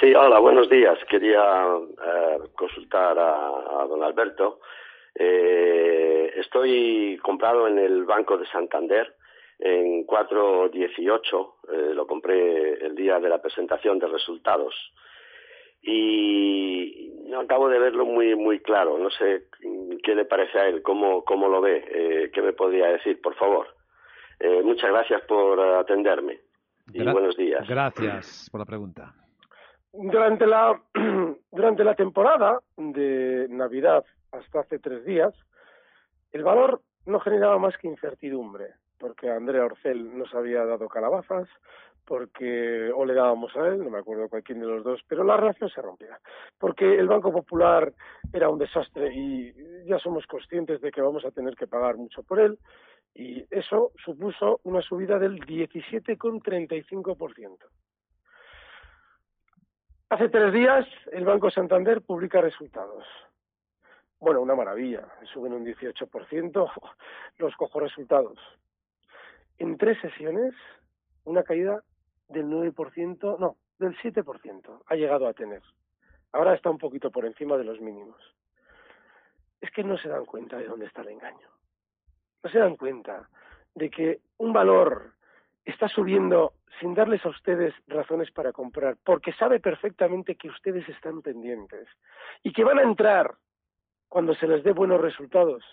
Sí, 0.00 0.14
hola, 0.14 0.38
buenos 0.38 0.70
días. 0.70 0.98
Quería 1.08 1.38
eh, 1.38 2.38
consultar 2.56 3.18
a, 3.18 3.82
a, 3.82 3.86
don 3.86 4.02
Alberto. 4.02 4.60
Eh, 5.14 6.32
estoy 6.36 7.20
comprado 7.22 7.68
en 7.68 7.78
el 7.78 8.04
Banco 8.04 8.38
de 8.38 8.46
Santander 8.46 9.14
en 9.58 10.06
4.18. 10.06 11.52
Eh, 11.72 11.94
lo 11.94 12.06
compré 12.06 12.84
el 12.84 12.96
día 12.96 13.20
de 13.20 13.28
la 13.28 13.40
presentación 13.40 13.98
de 13.98 14.08
resultados 14.08 14.74
y 15.86 17.12
no 17.28 17.40
acabo 17.40 17.68
de 17.68 17.78
verlo 17.78 18.04
muy 18.04 18.34
muy 18.34 18.60
claro. 18.60 18.98
No 18.98 19.10
sé 19.10 19.44
qué 20.02 20.14
le 20.14 20.24
parece 20.24 20.58
a 20.58 20.68
él, 20.68 20.82
cómo, 20.82 21.24
cómo 21.24 21.48
lo 21.48 21.60
ve, 21.60 21.84
eh, 21.88 22.30
qué 22.32 22.42
me 22.42 22.52
podría 22.52 22.88
decir, 22.88 23.20
por 23.20 23.34
favor. 23.36 23.68
Eh, 24.38 24.60
muchas 24.62 24.90
gracias 24.90 25.22
por 25.22 25.58
atenderme 25.58 26.40
y 26.92 26.98
Gra 27.00 27.12
buenos 27.12 27.36
días. 27.36 27.66
Gracias 27.66 28.48
por 28.50 28.60
la 28.60 28.66
pregunta. 28.66 29.14
Durante 29.92 30.46
la, 30.46 30.80
durante 31.50 31.84
la 31.84 31.94
temporada 31.94 32.60
de 32.76 33.46
Navidad, 33.48 34.04
hasta 34.32 34.60
hace 34.60 34.78
tres 34.78 35.04
días, 35.04 35.34
el 36.32 36.44
valor 36.44 36.82
no 37.06 37.20
generaba 37.20 37.58
más 37.58 37.76
que 37.78 37.88
incertidumbre, 37.88 38.74
porque 38.98 39.30
Andrea 39.30 39.64
Orcel 39.64 40.16
nos 40.18 40.34
había 40.34 40.64
dado 40.64 40.88
calabazas, 40.88 41.48
porque 42.06 42.90
o 42.94 43.04
le 43.04 43.14
dábamos 43.14 43.54
a 43.56 43.66
él, 43.68 43.82
no 43.82 43.90
me 43.90 43.98
acuerdo 43.98 44.28
cuál 44.28 44.42
quién 44.42 44.60
de 44.60 44.66
los 44.66 44.84
dos, 44.84 45.00
pero 45.08 45.24
la 45.24 45.36
relación 45.36 45.68
se 45.68 45.82
rompía, 45.82 46.20
porque 46.58 46.98
el 46.98 47.08
Banco 47.08 47.32
Popular 47.32 47.92
era 48.32 48.48
un 48.48 48.58
desastre 48.58 49.12
y 49.12 49.52
ya 49.86 49.98
somos 49.98 50.24
conscientes 50.26 50.80
de 50.80 50.92
que 50.92 51.02
vamos 51.02 51.24
a 51.24 51.32
tener 51.32 51.56
que 51.56 51.66
pagar 51.66 51.96
mucho 51.96 52.22
por 52.22 52.38
él 52.40 52.58
y 53.14 53.44
eso 53.50 53.92
supuso 54.04 54.60
una 54.64 54.82
subida 54.82 55.18
del 55.18 55.40
17,35%. 55.40 57.56
Hace 60.08 60.28
tres 60.28 60.52
días 60.52 60.86
el 61.12 61.24
Banco 61.24 61.50
Santander 61.50 62.02
publica 62.02 62.40
resultados. 62.40 63.04
Bueno, 64.20 64.40
una 64.40 64.54
maravilla, 64.54 65.04
suben 65.32 65.52
un 65.52 65.66
18%, 65.66 66.70
los 67.38 67.56
cojo 67.56 67.80
resultados. 67.80 68.38
En 69.58 69.76
tres 69.78 70.00
sesiones, 70.00 70.54
una 71.24 71.42
caída 71.42 71.82
del 72.28 72.46
9%, 72.46 73.38
no, 73.38 73.56
del 73.78 73.96
7% 73.98 74.82
ha 74.86 74.94
llegado 74.94 75.26
a 75.26 75.32
tener. 75.32 75.62
Ahora 76.32 76.54
está 76.54 76.70
un 76.70 76.78
poquito 76.78 77.10
por 77.10 77.24
encima 77.24 77.56
de 77.56 77.64
los 77.64 77.80
mínimos. 77.80 78.20
Es 79.60 79.70
que 79.70 79.84
no 79.84 79.96
se 79.98 80.08
dan 80.08 80.24
cuenta 80.24 80.56
de 80.56 80.66
dónde 80.66 80.86
está 80.86 81.02
el 81.02 81.08
engaño. 81.08 81.48
No 82.42 82.50
se 82.50 82.58
dan 82.58 82.76
cuenta 82.76 83.28
de 83.74 83.90
que 83.90 84.20
un 84.38 84.52
valor 84.52 85.12
está 85.64 85.88
subiendo 85.88 86.52
sin 86.80 86.94
darles 86.94 87.24
a 87.24 87.30
ustedes 87.30 87.74
razones 87.86 88.30
para 88.30 88.52
comprar, 88.52 88.96
porque 89.02 89.32
sabe 89.32 89.60
perfectamente 89.60 90.36
que 90.36 90.48
ustedes 90.48 90.88
están 90.88 91.22
pendientes 91.22 91.88
y 92.42 92.52
que 92.52 92.64
van 92.64 92.78
a 92.78 92.82
entrar 92.82 93.34
cuando 94.08 94.34
se 94.34 94.46
les 94.46 94.62
dé 94.62 94.72
buenos 94.72 95.00
resultados 95.00 95.64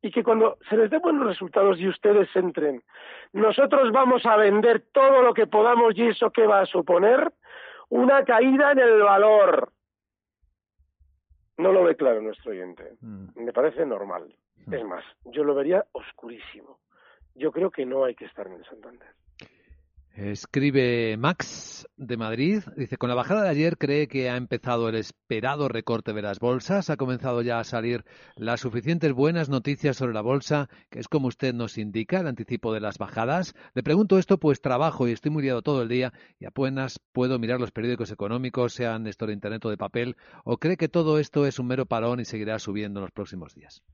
y 0.00 0.10
que 0.10 0.22
cuando 0.22 0.58
se 0.68 0.76
les 0.76 0.90
dé 0.90 0.98
buenos 0.98 1.26
resultados 1.26 1.78
y 1.80 1.88
ustedes 1.88 2.28
entren, 2.36 2.82
nosotros 3.32 3.90
vamos 3.92 4.24
a 4.26 4.36
vender 4.36 4.84
todo 4.92 5.22
lo 5.22 5.34
que 5.34 5.46
podamos 5.46 5.96
y 5.96 6.06
eso 6.06 6.30
que 6.30 6.46
va 6.46 6.60
a 6.60 6.66
suponer 6.66 7.32
una 7.88 8.24
caída 8.24 8.72
en 8.72 8.78
el 8.78 9.02
valor. 9.02 9.72
No 11.56 11.72
lo 11.72 11.82
ve 11.82 11.96
claro 11.96 12.22
nuestro 12.22 12.52
oyente. 12.52 12.96
Mm. 13.00 13.44
Me 13.44 13.52
parece 13.52 13.84
normal. 13.84 14.32
Mm. 14.66 14.74
Es 14.74 14.84
más, 14.84 15.04
yo 15.24 15.42
lo 15.42 15.54
vería 15.54 15.84
oscurísimo. 15.92 16.78
Yo 17.34 17.50
creo 17.50 17.70
que 17.70 17.84
no 17.84 18.04
hay 18.04 18.14
que 18.14 18.26
estar 18.26 18.46
en 18.46 18.54
el 18.54 18.64
Santander. 18.64 19.08
Escribe 20.20 21.16
Max, 21.16 21.86
de 21.96 22.16
Madrid 22.16 22.64
dice, 22.76 22.96
con 22.96 23.08
la 23.08 23.14
bajada 23.14 23.44
de 23.44 23.50
ayer 23.50 23.78
cree 23.78 24.08
que 24.08 24.28
ha 24.28 24.36
empezado 24.36 24.88
el 24.88 24.96
esperado 24.96 25.68
recorte 25.68 26.12
de 26.12 26.22
las 26.22 26.40
bolsas, 26.40 26.90
ha 26.90 26.96
comenzado 26.96 27.40
ya 27.40 27.60
a 27.60 27.64
salir 27.64 28.02
las 28.34 28.58
suficientes 28.58 29.12
buenas 29.12 29.48
noticias 29.48 29.96
sobre 29.96 30.14
la 30.14 30.20
bolsa, 30.20 30.70
que 30.90 30.98
es 30.98 31.06
como 31.06 31.28
usted 31.28 31.54
nos 31.54 31.78
indica, 31.78 32.18
el 32.18 32.26
anticipo 32.26 32.74
de 32.74 32.80
las 32.80 32.98
bajadas. 32.98 33.54
Le 33.74 33.84
pregunto 33.84 34.18
esto 34.18 34.38
pues 34.38 34.60
trabajo 34.60 35.06
y 35.06 35.12
estoy 35.12 35.30
muy 35.30 35.44
liado 35.44 35.62
todo 35.62 35.82
el 35.82 35.88
día 35.88 36.12
y 36.40 36.46
apenas 36.46 36.98
puedo 37.12 37.38
mirar 37.38 37.60
los 37.60 37.70
periódicos 37.70 38.10
económicos, 38.10 38.72
sean 38.72 39.06
esto 39.06 39.24
de 39.24 39.34
internet 39.34 39.64
o 39.66 39.70
de 39.70 39.76
papel, 39.76 40.16
o 40.42 40.56
cree 40.56 40.76
que 40.76 40.88
todo 40.88 41.20
esto 41.20 41.46
es 41.46 41.60
un 41.60 41.68
mero 41.68 41.86
parón 41.86 42.18
y 42.18 42.24
seguirá 42.24 42.58
subiendo 42.58 42.98
en 42.98 43.02
los 43.02 43.12
próximos 43.12 43.54
días. 43.54 43.84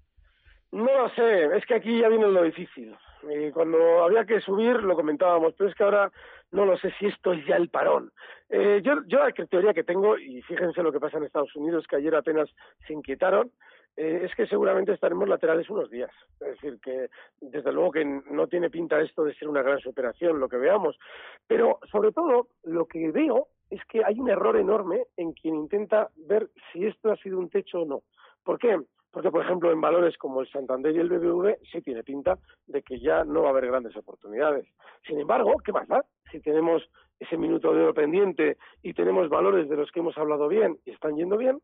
No 0.73 0.87
lo 0.87 1.11
sé, 1.11 1.55
es 1.55 1.67
que 1.67 1.75
aquí 1.75 2.01
ya 2.01 2.09
viene 2.09 2.29
lo 2.29 2.45
difícil. 2.45 2.97
Y 3.31 3.51
cuando 3.53 4.05
había 4.05 4.25
que 4.25 4.41
subir 4.41 4.83
lo 4.83 4.95
comentábamos, 4.97 5.55
pero 5.57 5.71
es 5.71 5.77
que 5.77 5.85
ahora 5.85 6.11
no 6.51 6.65
lo 6.65 6.77
sé 6.79 6.93
si 6.99 7.07
esto 7.07 7.33
es 7.33 7.45
ya 7.47 7.57
el 7.57 7.69
parón. 7.69 8.13
Eh, 8.49 8.81
yo, 8.85 9.03
yo 9.07 9.19
la 9.19 9.33
teoría 9.33 9.75
que 9.75 9.85
tengo, 9.85 10.19
y 10.19 10.43
fíjense 10.43 10.83
lo 10.83 10.93
que 10.93 11.01
pasa 11.01 11.19
en 11.19 11.25
Estados 11.25 11.55
Unidos, 11.57 11.87
que 11.87 11.97
ayer 11.97 12.15
apenas 12.15 12.49
se 12.87 12.93
inquietaron, 12.93 13.51
eh, 13.97 14.23
es 14.25 14.35
que 14.35 14.47
seguramente 14.47 14.93
estaremos 14.93 15.29
laterales 15.29 15.69
unos 15.71 15.91
días. 15.91 16.11
Es 16.41 16.49
decir, 16.49 16.79
que 16.81 17.09
desde 17.41 17.73
luego 17.73 17.93
que 17.93 18.05
no 18.05 18.47
tiene 18.49 18.71
pinta 18.71 19.01
esto 19.01 19.25
de 19.25 19.35
ser 19.35 19.49
una 19.49 19.63
gran 19.63 19.79
superación, 19.81 20.41
lo 20.41 20.49
que 20.49 20.57
veamos. 20.57 20.99
Pero 21.47 21.79
sobre 21.91 22.13
todo, 22.13 22.49
lo 22.65 22.87
que 22.87 23.11
veo 23.11 23.49
es 23.71 23.85
que 23.87 24.05
hay 24.05 24.19
un 24.19 24.29
error 24.29 24.57
enorme 24.57 25.07
en 25.17 25.33
quien 25.33 25.55
intenta 25.55 26.11
ver 26.17 26.49
si 26.73 26.87
esto 26.87 27.11
ha 27.13 27.17
sido 27.17 27.39
un 27.39 27.51
techo 27.51 27.83
o 27.83 27.87
no. 27.87 28.03
¿Por 28.43 28.59
qué? 28.59 28.79
Porque, 29.15 29.31
por 29.31 29.45
ejemplo, 29.45 29.71
en 29.71 29.81
valores 29.81 30.19
como 30.19 30.41
el 30.41 30.49
Santander 30.49 30.95
y 30.95 30.99
el 30.99 31.09
BBV 31.09 31.59
sí 31.71 31.81
tiene 31.83 32.03
pinta 32.03 32.37
de 32.67 32.83
que 32.83 32.99
ya 32.99 33.23
no 33.23 33.43
va 33.43 33.47
a 33.47 33.51
haber 33.53 33.69
grandes 33.69 33.97
oportunidades. 33.97 34.67
Sin 35.07 35.21
embargo, 35.21 35.55
¿qué 35.65 35.71
más 35.71 35.87
da? 35.87 36.05
Si 36.33 36.41
tenemos 36.41 36.83
ese 37.21 37.37
minuto 37.37 37.73
de 37.73 37.85
oro 37.85 37.95
pendiente 37.95 38.57
y 38.83 38.93
tenemos 38.93 39.29
valores 39.29 39.69
de 39.69 39.77
los 39.77 39.93
que 39.93 40.01
hemos 40.01 40.19
hablado 40.19 40.49
bien 40.49 40.79
y 40.85 40.91
están 40.91 41.15
yendo 41.15 41.37
bien, 41.37 41.61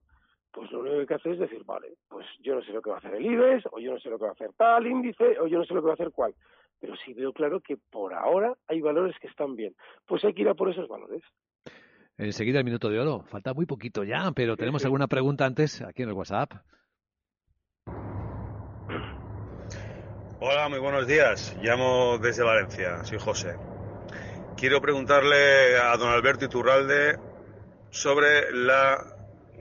pues 0.53 0.71
lo 0.71 0.79
único 0.79 0.95
que 0.95 1.01
hay 1.01 1.07
que 1.09 1.15
hacer 1.15 1.33
es 1.33 1.41
decir, 1.41 1.65
vale, 1.65 1.89
pues 2.09 2.25
yo 2.39 2.55
no 2.55 2.63
sé 2.63 2.73
lo 2.73 2.83
que 2.83 2.91
va 2.91 2.97
a 2.97 2.99
hacer 3.01 3.15
el 3.17 3.27
IBEX, 3.27 3.65
o 3.73 3.81
yo 3.81 3.91
no 3.91 3.99
sé 3.99 4.11
lo 4.11 4.19
que 4.19 4.25
va 4.25 4.31
a 4.31 4.35
hacer 4.35 4.53
tal 4.57 4.87
índice, 4.87 5.37
o 5.41 5.49
yo 5.49 5.59
no 5.59 5.65
sé 5.65 5.75
lo 5.75 5.81
que 5.81 5.87
va 5.87 5.93
a 5.93 5.95
hacer 5.95 6.13
cuál. 6.13 6.33
Pero 6.79 6.95
sí 7.05 7.15
veo 7.15 7.33
claro 7.33 7.61
que 7.61 7.77
por 7.91 8.15
ahora 8.15 8.55
hay 8.69 8.81
valores 8.81 9.17
que 9.21 9.27
están 9.27 9.57
bien. 9.57 9.75
Pues 10.07 10.25
hay 10.25 10.35
que 10.35 10.43
ir 10.43 10.49
a 10.49 10.55
por 10.55 10.71
esos 10.71 10.87
valores. 10.87 11.23
Enseguida 12.17 12.61
el 12.61 12.65
minuto 12.65 12.89
de 12.89 13.01
oro. 13.01 13.25
Falta 13.25 13.55
muy 13.55 13.67
poquito 13.67 14.05
ya, 14.05 14.31
pero 14.37 14.57
tenemos 14.57 14.85
alguna 14.85 15.09
pregunta 15.09 15.47
antes 15.47 15.83
aquí 15.83 16.03
en 16.03 16.11
el 16.11 16.15
WhatsApp. 16.15 16.53
Hola, 20.43 20.71
muy 20.71 20.79
buenos 20.79 21.07
días. 21.07 21.55
Llamo 21.61 22.17
desde 22.17 22.43
Valencia, 22.43 23.05
soy 23.05 23.19
José. 23.19 23.57
Quiero 24.57 24.81
preguntarle 24.81 25.77
a 25.77 25.95
don 25.99 26.09
Alberto 26.09 26.47
Iturralde 26.47 27.19
sobre 27.91 28.51
la, 28.51 29.05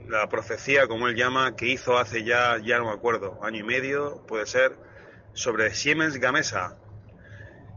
la, 0.08 0.26
profecía, 0.30 0.88
como 0.88 1.06
él 1.06 1.16
llama, 1.16 1.54
que 1.54 1.66
hizo 1.66 1.98
hace 1.98 2.24
ya, 2.24 2.56
ya 2.64 2.78
no 2.78 2.86
me 2.86 2.92
acuerdo, 2.92 3.38
año 3.42 3.58
y 3.58 3.62
medio, 3.62 4.24
puede 4.26 4.46
ser, 4.46 4.74
sobre 5.34 5.74
Siemens 5.74 6.16
Gamesa. 6.16 6.78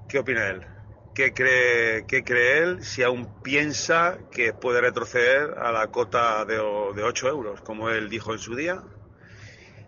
¿Qué 0.08 0.20
opina 0.20 0.48
él? 0.48 0.66
¿Qué 1.14 1.34
cree, 1.34 2.06
qué 2.08 2.24
cree 2.24 2.60
él 2.60 2.86
si 2.86 3.04
aún 3.04 3.42
piensa 3.42 4.18
que 4.32 4.54
puede 4.54 4.80
retroceder 4.80 5.58
a 5.58 5.74
la 5.74 5.88
cota 5.88 6.46
de, 6.46 6.56
de 6.56 7.04
8 7.04 7.28
euros, 7.28 7.60
como 7.64 7.90
él 7.90 8.10
dijo 8.10 8.32
en 8.32 8.40
su 8.40 8.56
día? 8.56 8.82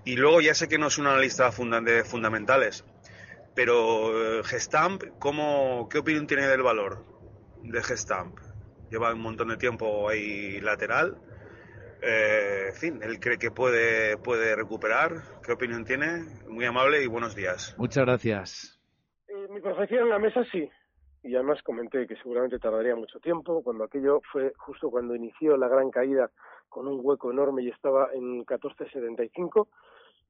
Y 0.04 0.18
luego 0.18 0.42
ya 0.42 0.54
sé 0.54 0.68
que 0.68 0.78
no 0.78 0.88
es 0.88 0.98
un 0.98 1.08
analista 1.08 1.50
de 1.50 2.04
fundamentales, 2.04 2.84
pero 3.56 4.40
eh, 4.40 4.44
Gestamp, 4.44 5.04
¿cómo, 5.18 5.88
¿qué 5.90 6.00
opinión 6.00 6.28
tiene 6.28 6.48
del 6.48 6.62
valor 6.62 7.06
de 7.64 7.82
Gestamp? 7.82 8.38
Lleva 8.92 9.14
un 9.14 9.22
montón 9.22 9.48
de 9.48 9.58
tiempo 9.58 10.10
ahí 10.10 10.60
lateral. 10.60 11.18
Eh, 12.02 12.68
en 12.70 12.76
fin, 12.76 13.00
él 13.02 13.20
cree 13.20 13.38
que 13.38 13.52
puede, 13.52 14.18
puede 14.18 14.56
recuperar. 14.56 15.42
¿Qué 15.44 15.54
opinión 15.54 15.86
tiene? 15.86 16.26
Muy 16.48 16.66
amable 16.66 17.02
y 17.04 17.08
buenos 17.08 17.36
días. 17.36 17.74
Muchas 17.78 18.06
gracias. 18.06 18.80
Eh, 19.28 19.48
mi 19.50 19.62
profesión 19.62 20.04
en 20.04 20.10
la 20.10 20.20
mesa 20.20 20.44
sí. 20.52 20.70
Y 21.24 21.34
además 21.34 21.64
comenté 21.64 22.06
que 22.06 22.16
seguramente 22.18 22.60
tardaría 22.60 22.96
mucho 22.96 23.20
tiempo, 23.20 23.64
cuando 23.64 23.86
aquello 23.86 24.22
fue 24.32 24.54
justo 24.58 24.92
cuando 24.92 25.16
inició 25.16 25.58
la 25.58 25.68
gran 25.68 25.90
caída 25.90 26.30
con 26.70 26.88
un 26.88 27.00
hueco 27.02 27.32
enorme 27.32 27.64
y 27.64 27.70
estaba 27.70 28.10
en 28.14 28.46
14.75 28.46 29.68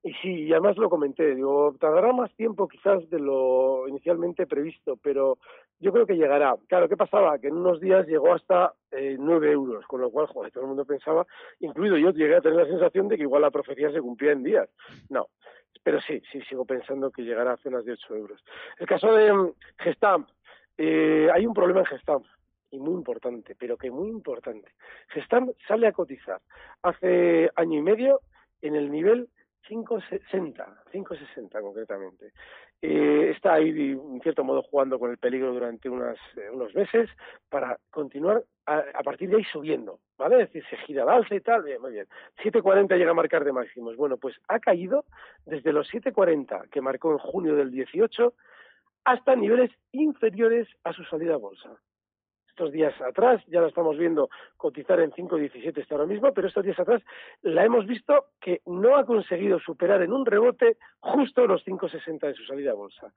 y 0.05 0.13
sí, 0.21 0.53
además 0.53 0.77
lo 0.77 0.87
comenté, 0.87 1.33
digo, 1.33 1.75
tardará 1.79 2.13
más 2.13 2.31
tiempo 2.35 2.67
quizás 2.67 3.09
de 3.09 3.17
lo 3.17 3.87
inicialmente 3.87 4.45
previsto, 4.45 4.97
pero 5.01 5.39
yo 5.79 5.91
creo 5.91 6.05
que 6.05 6.15
llegará. 6.15 6.55
Claro, 6.67 6.87
¿qué 6.87 6.95
pasaba? 6.95 7.39
Que 7.39 7.47
en 7.47 7.55
unos 7.55 7.81
días 7.81 8.05
llegó 8.05 8.31
hasta 8.31 8.73
eh, 8.91 9.17
9 9.17 9.51
euros, 9.51 9.83
con 9.87 10.01
lo 10.01 10.11
cual, 10.11 10.27
joder, 10.27 10.51
todo 10.51 10.61
el 10.65 10.67
mundo 10.67 10.85
pensaba, 10.85 11.25
incluido 11.59 11.97
yo, 11.97 12.11
llegué 12.11 12.35
a 12.35 12.41
tener 12.41 12.59
la 12.59 12.67
sensación 12.67 13.07
de 13.07 13.17
que 13.17 13.23
igual 13.23 13.41
la 13.41 13.49
profecía 13.49 13.91
se 13.91 13.99
cumplía 13.99 14.33
en 14.33 14.43
días. 14.43 14.69
No, 15.09 15.29
pero 15.81 15.99
sí, 15.99 16.21
sí, 16.31 16.39
sigo 16.41 16.65
pensando 16.65 17.09
que 17.09 17.23
llegará 17.23 17.53
a 17.53 17.57
zonas 17.57 17.83
de 17.83 17.93
8 17.93 18.15
euros. 18.15 18.43
El 18.77 18.85
caso 18.85 19.11
de 19.11 19.31
um, 19.31 19.53
Gestamp, 19.79 20.29
eh, 20.77 21.29
hay 21.33 21.47
un 21.47 21.55
problema 21.55 21.79
en 21.79 21.87
Gestamp 21.87 22.25
y 22.69 22.77
muy 22.77 22.93
importante, 22.93 23.55
pero 23.57 23.75
que 23.75 23.89
muy 23.89 24.09
importante. 24.09 24.69
Gestamp 25.07 25.49
sale 25.67 25.87
a 25.87 25.93
cotizar 25.93 26.41
hace 26.83 27.49
año 27.55 27.79
y 27.79 27.81
medio 27.81 28.21
en 28.61 28.75
el 28.75 28.91
nivel 28.91 29.29
560, 29.67 30.83
560 30.91 31.61
concretamente. 31.61 32.31
Eh, 32.81 33.31
está 33.35 33.53
ahí, 33.53 33.69
en 33.69 34.21
cierto 34.21 34.43
modo, 34.43 34.61
jugando 34.63 34.99
con 34.99 35.11
el 35.11 35.17
peligro 35.17 35.53
durante 35.53 35.89
unas, 35.89 36.17
eh, 36.37 36.49
unos 36.51 36.73
meses 36.75 37.09
para 37.49 37.79
continuar 37.89 38.43
a, 38.67 39.03
partir 39.03 39.29
de 39.29 39.37
ahí 39.37 39.43
subiendo, 39.43 39.99
¿vale? 40.17 40.41
Es 40.41 40.51
decir, 40.51 40.63
se 40.69 40.77
gira 40.85 41.03
al 41.03 41.09
alza 41.09 41.35
y 41.35 41.41
tal, 41.41 41.63
bien, 41.63 41.81
muy 41.81 41.91
bien. 41.91 42.07
740 42.37 42.95
llega 42.95 43.11
a 43.11 43.15
marcar 43.15 43.43
de 43.43 43.53
máximos. 43.53 43.95
Bueno, 43.95 44.17
pues 44.17 44.35
ha 44.47 44.59
caído 44.59 45.05
desde 45.45 45.71
los 45.71 45.87
740 45.87 46.65
que 46.71 46.81
marcó 46.81 47.11
en 47.11 47.19
junio 47.19 47.55
del 47.55 47.71
18 47.71 48.33
hasta 49.03 49.35
niveles 49.35 49.71
inferiores 49.91 50.67
a 50.83 50.93
su 50.93 51.03
salida 51.05 51.35
a 51.35 51.37
bolsa 51.37 51.79
estos 52.55 52.71
días 52.71 52.93
atrás, 53.01 53.43
ya 53.47 53.59
la 53.59 53.67
estamos 53.67 53.97
viendo 53.97 54.29
cotizar 54.55 55.01
en 55.01 55.11
5.17 55.11 55.77
está 55.77 55.95
ahora 55.95 56.07
mismo, 56.07 56.33
pero 56.33 56.47
estos 56.47 56.63
días 56.63 56.79
atrás 56.79 57.03
la 57.41 57.65
hemos 57.65 57.85
visto 57.85 58.27
que 58.39 58.61
no 58.65 58.95
ha 58.95 59.05
conseguido 59.05 59.59
superar 59.59 60.01
en 60.01 60.13
un 60.13 60.25
rebote 60.25 60.77
justo 61.01 61.45
los 61.47 61.65
5.60 61.65 62.19
de 62.21 62.33
su 62.33 62.45
salida 62.45 62.71
a 62.71 62.75
bolsa. 62.75 63.11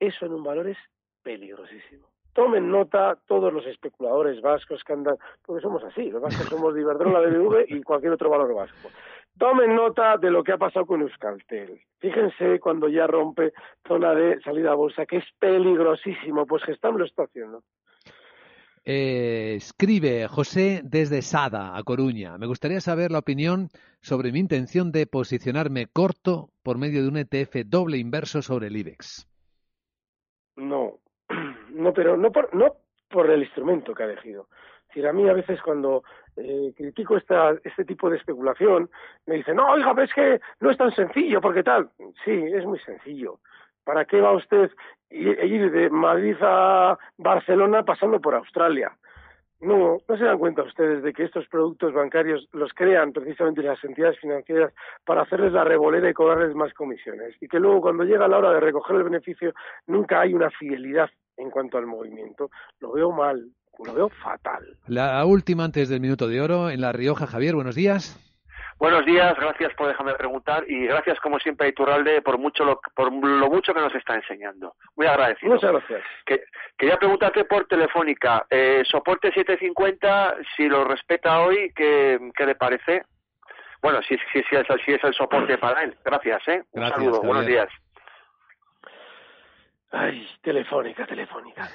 Eso 0.00 0.24
en 0.24 0.32
un 0.32 0.42
valor 0.42 0.68
es 0.68 0.78
peligrosísimo. 1.22 2.08
Tomen 2.32 2.70
nota 2.70 3.18
todos 3.26 3.52
los 3.52 3.66
especuladores 3.66 4.40
vascos 4.40 4.82
que 4.84 4.94
andan, 4.94 5.18
porque 5.44 5.60
somos 5.60 5.84
así, 5.84 6.10
los 6.10 6.22
vascos 6.22 6.46
somos 6.46 6.74
de 6.74 6.80
Iberdrola, 6.80 7.20
BBV 7.20 7.66
y 7.68 7.82
cualquier 7.82 8.14
otro 8.14 8.30
valor 8.30 8.54
vasco. 8.54 8.88
Tomen 9.36 9.76
nota 9.76 10.16
de 10.16 10.30
lo 10.30 10.42
que 10.42 10.52
ha 10.52 10.58
pasado 10.58 10.86
con 10.86 11.02
Euskaltel. 11.02 11.78
Fíjense 11.98 12.58
cuando 12.58 12.88
ya 12.88 13.06
rompe 13.06 13.52
zona 13.86 14.14
de 14.14 14.40
salida 14.40 14.72
a 14.72 14.76
bolsa, 14.76 15.04
que 15.04 15.18
es 15.18 15.26
peligrosísimo, 15.38 16.46
pues 16.46 16.62
Gestam 16.64 16.96
lo 16.96 17.04
está 17.04 17.24
haciendo. 17.24 17.62
Eh, 18.84 19.54
escribe 19.56 20.26
José 20.26 20.80
desde 20.82 21.22
Sada, 21.22 21.76
a 21.76 21.82
Coruña. 21.84 22.36
Me 22.36 22.46
gustaría 22.46 22.80
saber 22.80 23.12
la 23.12 23.20
opinión 23.20 23.68
sobre 24.00 24.32
mi 24.32 24.40
intención 24.40 24.90
de 24.90 25.06
posicionarme 25.06 25.86
corto 25.86 26.50
por 26.64 26.78
medio 26.78 27.02
de 27.02 27.08
un 27.08 27.16
ETF 27.16 27.64
doble 27.66 27.98
inverso 27.98 28.42
sobre 28.42 28.66
el 28.66 28.76
IBEX. 28.76 29.28
No, 30.56 30.98
no, 31.70 31.92
pero 31.92 32.16
no 32.16 32.32
por, 32.32 32.52
no 32.54 32.74
por 33.08 33.30
el 33.30 33.42
instrumento 33.42 33.94
que 33.94 34.02
ha 34.02 34.06
elegido. 34.06 34.48
A 35.08 35.12
mí 35.12 35.26
a 35.26 35.32
veces 35.32 35.60
cuando 35.62 36.04
eh, 36.36 36.74
critico 36.76 37.16
este 37.16 37.84
tipo 37.86 38.10
de 38.10 38.18
especulación, 38.18 38.90
me 39.26 39.36
dicen, 39.36 39.56
no, 39.56 39.70
oiga, 39.70 39.94
pero 39.94 40.04
es 40.04 40.12
que 40.12 40.40
no 40.60 40.70
es 40.70 40.76
tan 40.76 40.94
sencillo, 40.94 41.40
porque 41.40 41.62
tal. 41.62 41.88
Sí, 42.24 42.30
es 42.30 42.64
muy 42.66 42.78
sencillo. 42.80 43.40
¿Para 43.84 44.04
qué 44.04 44.20
va 44.20 44.36
usted 44.36 44.70
ir 45.10 45.70
de 45.70 45.90
Madrid 45.90 46.36
a 46.40 46.98
Barcelona 47.18 47.84
pasando 47.84 48.20
por 48.20 48.34
Australia? 48.34 48.96
No, 49.60 49.98
no 50.08 50.18
se 50.18 50.24
dan 50.24 50.38
cuenta 50.38 50.64
ustedes 50.64 51.04
de 51.04 51.12
que 51.12 51.22
estos 51.22 51.46
productos 51.46 51.94
bancarios 51.94 52.48
los 52.52 52.72
crean 52.72 53.12
precisamente 53.12 53.62
las 53.62 53.82
entidades 53.84 54.18
financieras 54.18 54.72
para 55.04 55.22
hacerles 55.22 55.52
la 55.52 55.62
revolera 55.62 56.10
y 56.10 56.14
cobrarles 56.14 56.54
más 56.56 56.74
comisiones. 56.74 57.36
Y 57.40 57.46
que 57.46 57.60
luego 57.60 57.80
cuando 57.80 58.02
llega 58.02 58.26
la 58.26 58.38
hora 58.38 58.52
de 58.52 58.60
recoger 58.60 58.96
el 58.96 59.04
beneficio 59.04 59.54
nunca 59.86 60.20
hay 60.20 60.34
una 60.34 60.50
fidelidad 60.50 61.08
en 61.36 61.50
cuanto 61.50 61.78
al 61.78 61.86
movimiento. 61.86 62.50
Lo 62.80 62.92
veo 62.92 63.12
mal, 63.12 63.50
lo 63.84 63.94
veo 63.94 64.08
fatal. 64.08 64.64
La 64.88 65.24
última 65.24 65.64
antes 65.64 65.88
del 65.88 66.00
minuto 66.00 66.26
de 66.26 66.40
oro 66.40 66.68
en 66.68 66.80
La 66.80 66.90
Rioja. 66.90 67.28
Javier, 67.28 67.54
buenos 67.54 67.76
días. 67.76 68.18
Buenos 68.82 69.06
días, 69.06 69.36
gracias 69.38 69.72
por 69.74 69.86
dejarme 69.86 70.12
preguntar 70.14 70.64
y 70.66 70.86
gracias 70.88 71.20
como 71.20 71.38
siempre 71.38 71.68
a 71.68 71.70
Iturralde 71.70 72.20
por 72.20 72.36
mucho 72.36 72.64
lo, 72.64 72.80
por 72.96 73.12
lo 73.12 73.48
mucho 73.48 73.72
que 73.72 73.80
nos 73.80 73.94
está 73.94 74.16
enseñando. 74.16 74.74
Muy 74.96 75.06
agradecido. 75.06 75.54
Muchas 75.54 75.70
gracias. 75.70 76.02
Que, 76.26 76.42
quería 76.76 76.96
preguntarte 76.96 77.44
por 77.44 77.68
telefónica, 77.68 78.44
eh, 78.50 78.82
soporte 78.84 79.30
750, 79.32 80.34
si 80.56 80.68
lo 80.68 80.82
respeta 80.82 81.42
hoy, 81.42 81.72
¿qué, 81.76 82.18
qué 82.34 82.44
le 82.44 82.56
parece? 82.56 83.04
Bueno, 83.80 84.02
si, 84.02 84.18
si, 84.32 84.42
si, 84.42 84.56
es, 84.56 84.66
si 84.84 84.92
es 84.94 85.04
el 85.04 85.14
soporte 85.14 85.58
para 85.58 85.84
él. 85.84 85.96
Gracias, 86.04 86.48
¿eh? 86.48 86.64
Un 86.72 86.80
Gracias, 86.80 87.04
saludo, 87.04 87.22
buenos 87.22 87.46
días. 87.46 87.68
Ay, 89.92 90.26
telefónica, 90.42 91.06
telefónica. 91.06 91.68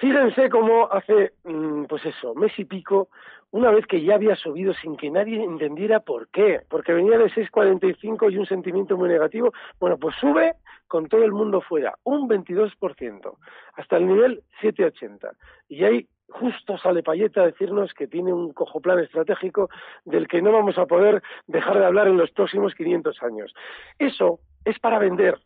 Fíjense 0.00 0.48
cómo 0.48 0.90
hace 0.90 1.32
mm, 1.44 1.84
pues 1.84 2.06
eso, 2.06 2.34
mes 2.34 2.58
y 2.58 2.64
pico, 2.64 3.10
una 3.50 3.70
vez 3.70 3.86
que 3.86 4.00
ya 4.00 4.14
había 4.14 4.34
subido 4.34 4.72
sin 4.72 4.96
que 4.96 5.10
nadie 5.10 5.44
entendiera 5.44 6.00
por 6.00 6.28
qué, 6.28 6.62
porque 6.70 6.94
venía 6.94 7.18
de 7.18 7.26
6,45 7.26 8.32
y 8.32 8.38
un 8.38 8.46
sentimiento 8.46 8.96
muy 8.96 9.10
negativo, 9.10 9.52
bueno, 9.78 9.98
pues 9.98 10.16
sube 10.16 10.54
con 10.88 11.06
todo 11.06 11.22
el 11.22 11.32
mundo 11.32 11.60
fuera, 11.60 11.96
un 12.04 12.30
22%, 12.30 13.36
hasta 13.74 13.96
el 13.98 14.06
nivel 14.06 14.42
7,80. 14.62 15.32
Y 15.68 15.84
ahí 15.84 16.08
justo 16.30 16.78
sale 16.78 17.02
Payeta 17.02 17.42
a 17.42 17.46
decirnos 17.46 17.92
que 17.92 18.06
tiene 18.06 18.32
un 18.32 18.54
cojo 18.54 18.80
plan 18.80 19.00
estratégico 19.00 19.68
del 20.06 20.28
que 20.28 20.40
no 20.40 20.50
vamos 20.50 20.78
a 20.78 20.86
poder 20.86 21.22
dejar 21.46 21.78
de 21.78 21.84
hablar 21.84 22.08
en 22.08 22.16
los 22.16 22.30
próximos 22.30 22.74
500 22.74 23.22
años. 23.22 23.52
Eso 23.98 24.40
es 24.64 24.78
para 24.78 24.98
vender. 24.98 25.38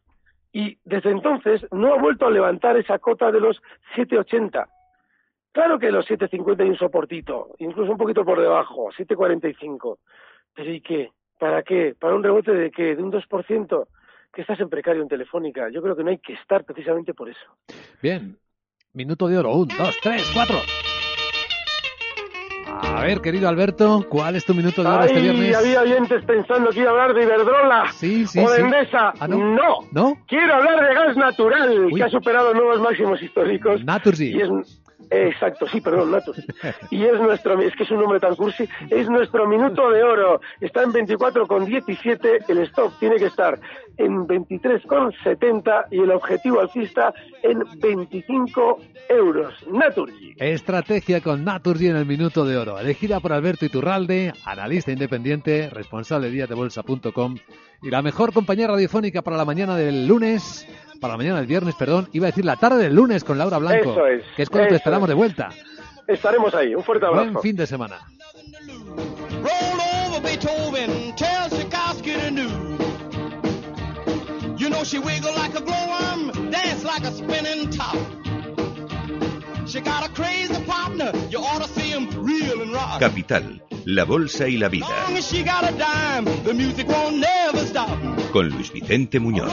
Y 0.54 0.78
desde 0.84 1.10
entonces 1.10 1.66
no 1.70 1.92
ha 1.92 1.98
vuelto 1.98 2.26
a 2.26 2.30
levantar 2.30 2.78
esa 2.78 2.98
cota 2.98 3.30
de 3.30 3.40
los 3.40 3.60
7,80. 3.96 4.66
Claro 5.52 5.78
que 5.78 5.90
los 5.90 6.08
7,50 6.08 6.62
hay 6.62 6.70
un 6.70 6.78
soportito, 6.78 7.50
incluso 7.58 7.92
un 7.92 7.98
poquito 7.98 8.24
por 8.24 8.40
debajo, 8.40 8.88
7,45. 8.96 9.98
Pero 10.54 10.70
¿y 10.72 10.80
qué? 10.80 11.10
¿Para 11.38 11.62
qué? 11.62 11.94
¿Para 11.98 12.14
un 12.14 12.22
rebote 12.22 12.52
de 12.52 12.70
qué? 12.70 12.96
¿De 12.96 13.02
un 13.02 13.12
2%? 13.12 13.86
Que 14.32 14.40
estás 14.40 14.58
en 14.60 14.70
precario 14.70 15.02
en 15.02 15.08
Telefónica. 15.08 15.68
Yo 15.68 15.82
creo 15.82 15.94
que 15.94 16.04
no 16.04 16.10
hay 16.10 16.18
que 16.18 16.32
estar 16.32 16.64
precisamente 16.64 17.12
por 17.12 17.28
eso. 17.28 17.46
Bien, 18.00 18.38
Minuto 18.94 19.26
de 19.26 19.36
oro. 19.36 19.52
Un, 19.56 19.66
dos, 19.76 19.98
tres, 20.00 20.30
cuatro. 20.32 20.56
A 22.66 23.02
ver, 23.02 23.20
querido 23.20 23.48
Alberto, 23.48 24.06
¿cuál 24.08 24.36
es 24.36 24.44
tu 24.44 24.54
minuto 24.54 24.82
de 24.82 24.88
oro 24.88 25.04
este 25.04 25.20
viernes? 25.20 25.56
había 25.56 25.82
oyentes 25.82 26.24
pensando 26.24 26.70
que 26.70 26.80
iba 26.80 26.88
a 26.88 26.92
hablar 26.92 27.14
de 27.14 27.22
Iberdrola 27.24 27.92
sí, 27.92 28.26
sí, 28.26 28.38
o 28.38 28.50
de 28.50 28.56
sí. 28.56 28.62
Endesa. 28.62 29.12
Ah, 29.18 29.28
¿no? 29.28 29.80
no. 29.92 30.14
Quiero 30.26 30.54
hablar 30.54 30.86
de 30.88 30.94
gas 30.94 31.16
natural, 31.16 31.84
Uy. 31.86 31.94
que 31.94 32.02
ha 32.04 32.08
superado 32.08 32.54
nuevos 32.54 32.80
máximos 32.80 33.22
históricos. 33.22 33.84
Naturgy. 33.84 34.36
Y 34.36 34.40
es... 34.40 34.48
Exacto, 35.10 35.66
sí, 35.66 35.80
perdón, 35.80 36.10
Naturgy. 36.10 36.42
Y 36.90 37.04
es 37.04 37.20
nuestro, 37.20 37.60
es 37.60 37.74
que 37.76 37.84
es 37.84 37.90
un 37.90 38.00
nombre 38.00 38.20
tan 38.20 38.34
cursi, 38.34 38.68
es 38.90 39.08
nuestro 39.08 39.46
minuto 39.46 39.90
de 39.90 40.02
oro. 40.02 40.40
Está 40.60 40.82
en 40.82 40.92
24,17, 40.92 42.44
el 42.48 42.58
stop 42.58 42.92
tiene 42.98 43.16
que 43.16 43.26
estar 43.26 43.58
en 43.96 44.26
23,70 44.26 45.86
y 45.90 46.00
el 46.00 46.10
objetivo 46.10 46.60
alcista 46.60 47.12
en 47.42 47.62
25 47.80 48.80
euros. 49.08 49.54
Naturgy. 49.70 50.34
Estrategia 50.38 51.20
con 51.20 51.44
Naturgy 51.44 51.88
en 51.88 51.96
el 51.96 52.06
minuto 52.06 52.44
de 52.44 52.56
oro. 52.56 52.78
Elegida 52.78 53.20
por 53.20 53.32
Alberto 53.32 53.64
Iturralde, 53.64 54.32
analista 54.44 54.92
independiente, 54.92 55.70
responsable 55.70 56.28
de 56.28 56.32
díasdebolsa.com 56.34 57.36
y 57.82 57.90
la 57.90 58.02
mejor 58.02 58.32
compañía 58.32 58.66
radiofónica 58.66 59.22
para 59.22 59.36
la 59.36 59.44
mañana 59.44 59.76
del 59.76 60.06
lunes, 60.06 60.66
para 61.00 61.14
la 61.14 61.18
mañana 61.18 61.36
del 61.38 61.46
viernes, 61.46 61.74
perdón, 61.74 62.08
iba 62.12 62.26
a 62.26 62.30
decir 62.30 62.44
la 62.44 62.56
tarde 62.56 62.82
del 62.82 62.94
lunes 62.94 63.24
con 63.24 63.38
Laura 63.38 63.58
Blanco, 63.58 63.92
Eso 63.92 64.06
es, 64.06 64.22
que 64.36 64.42
es 64.42 64.48
cuando 64.50 64.68
te 64.70 64.76
esperamos 64.76 65.06
es. 65.06 65.10
de 65.10 65.14
vuelta. 65.14 65.50
Estaremos 66.06 66.54
ahí. 66.54 66.74
Un 66.74 66.82
fuerte 66.84 67.06
abrazo. 67.06 67.30
Buen 67.32 67.42
fin 67.42 67.56
de 67.56 67.66
semana. 67.66 67.98
You 74.56 74.70
know 74.70 74.84
she 74.84 74.98
wiggle 74.98 75.34
like 75.34 75.54
a 75.54 75.60
glowworm, 75.60 76.50
dance 76.50 76.84
like 76.84 77.02
a 77.04 77.12
spinning 77.12 77.70
top. 77.70 77.96
She 79.66 79.80
got 79.80 80.06
a 80.08 80.12
crazy 80.14 80.54
partner, 80.64 81.10
you 81.28 81.38
ought 81.40 81.62
to 81.62 81.68
see 81.68 81.90
him 81.90 82.08
reel 82.24 82.62
and 82.62 82.72
rock. 82.72 83.00
Capital, 83.00 83.60
la 83.84 84.04
bolsa 84.04 84.48
y 84.48 84.56
la 84.56 84.68
vida. 84.68 84.86
Long 84.88 85.16
as 85.16 85.26
she 85.28 85.42
got 85.42 85.64
a 85.64 85.72
dime, 85.76 86.24
the 86.44 86.54
music 86.54 86.86
won't 86.88 87.16
never 87.18 87.66
stop. 87.66 87.88
Con 88.32 88.48
Luis 88.50 88.72
Vicente 88.72 89.18
Muñoz. 89.18 89.52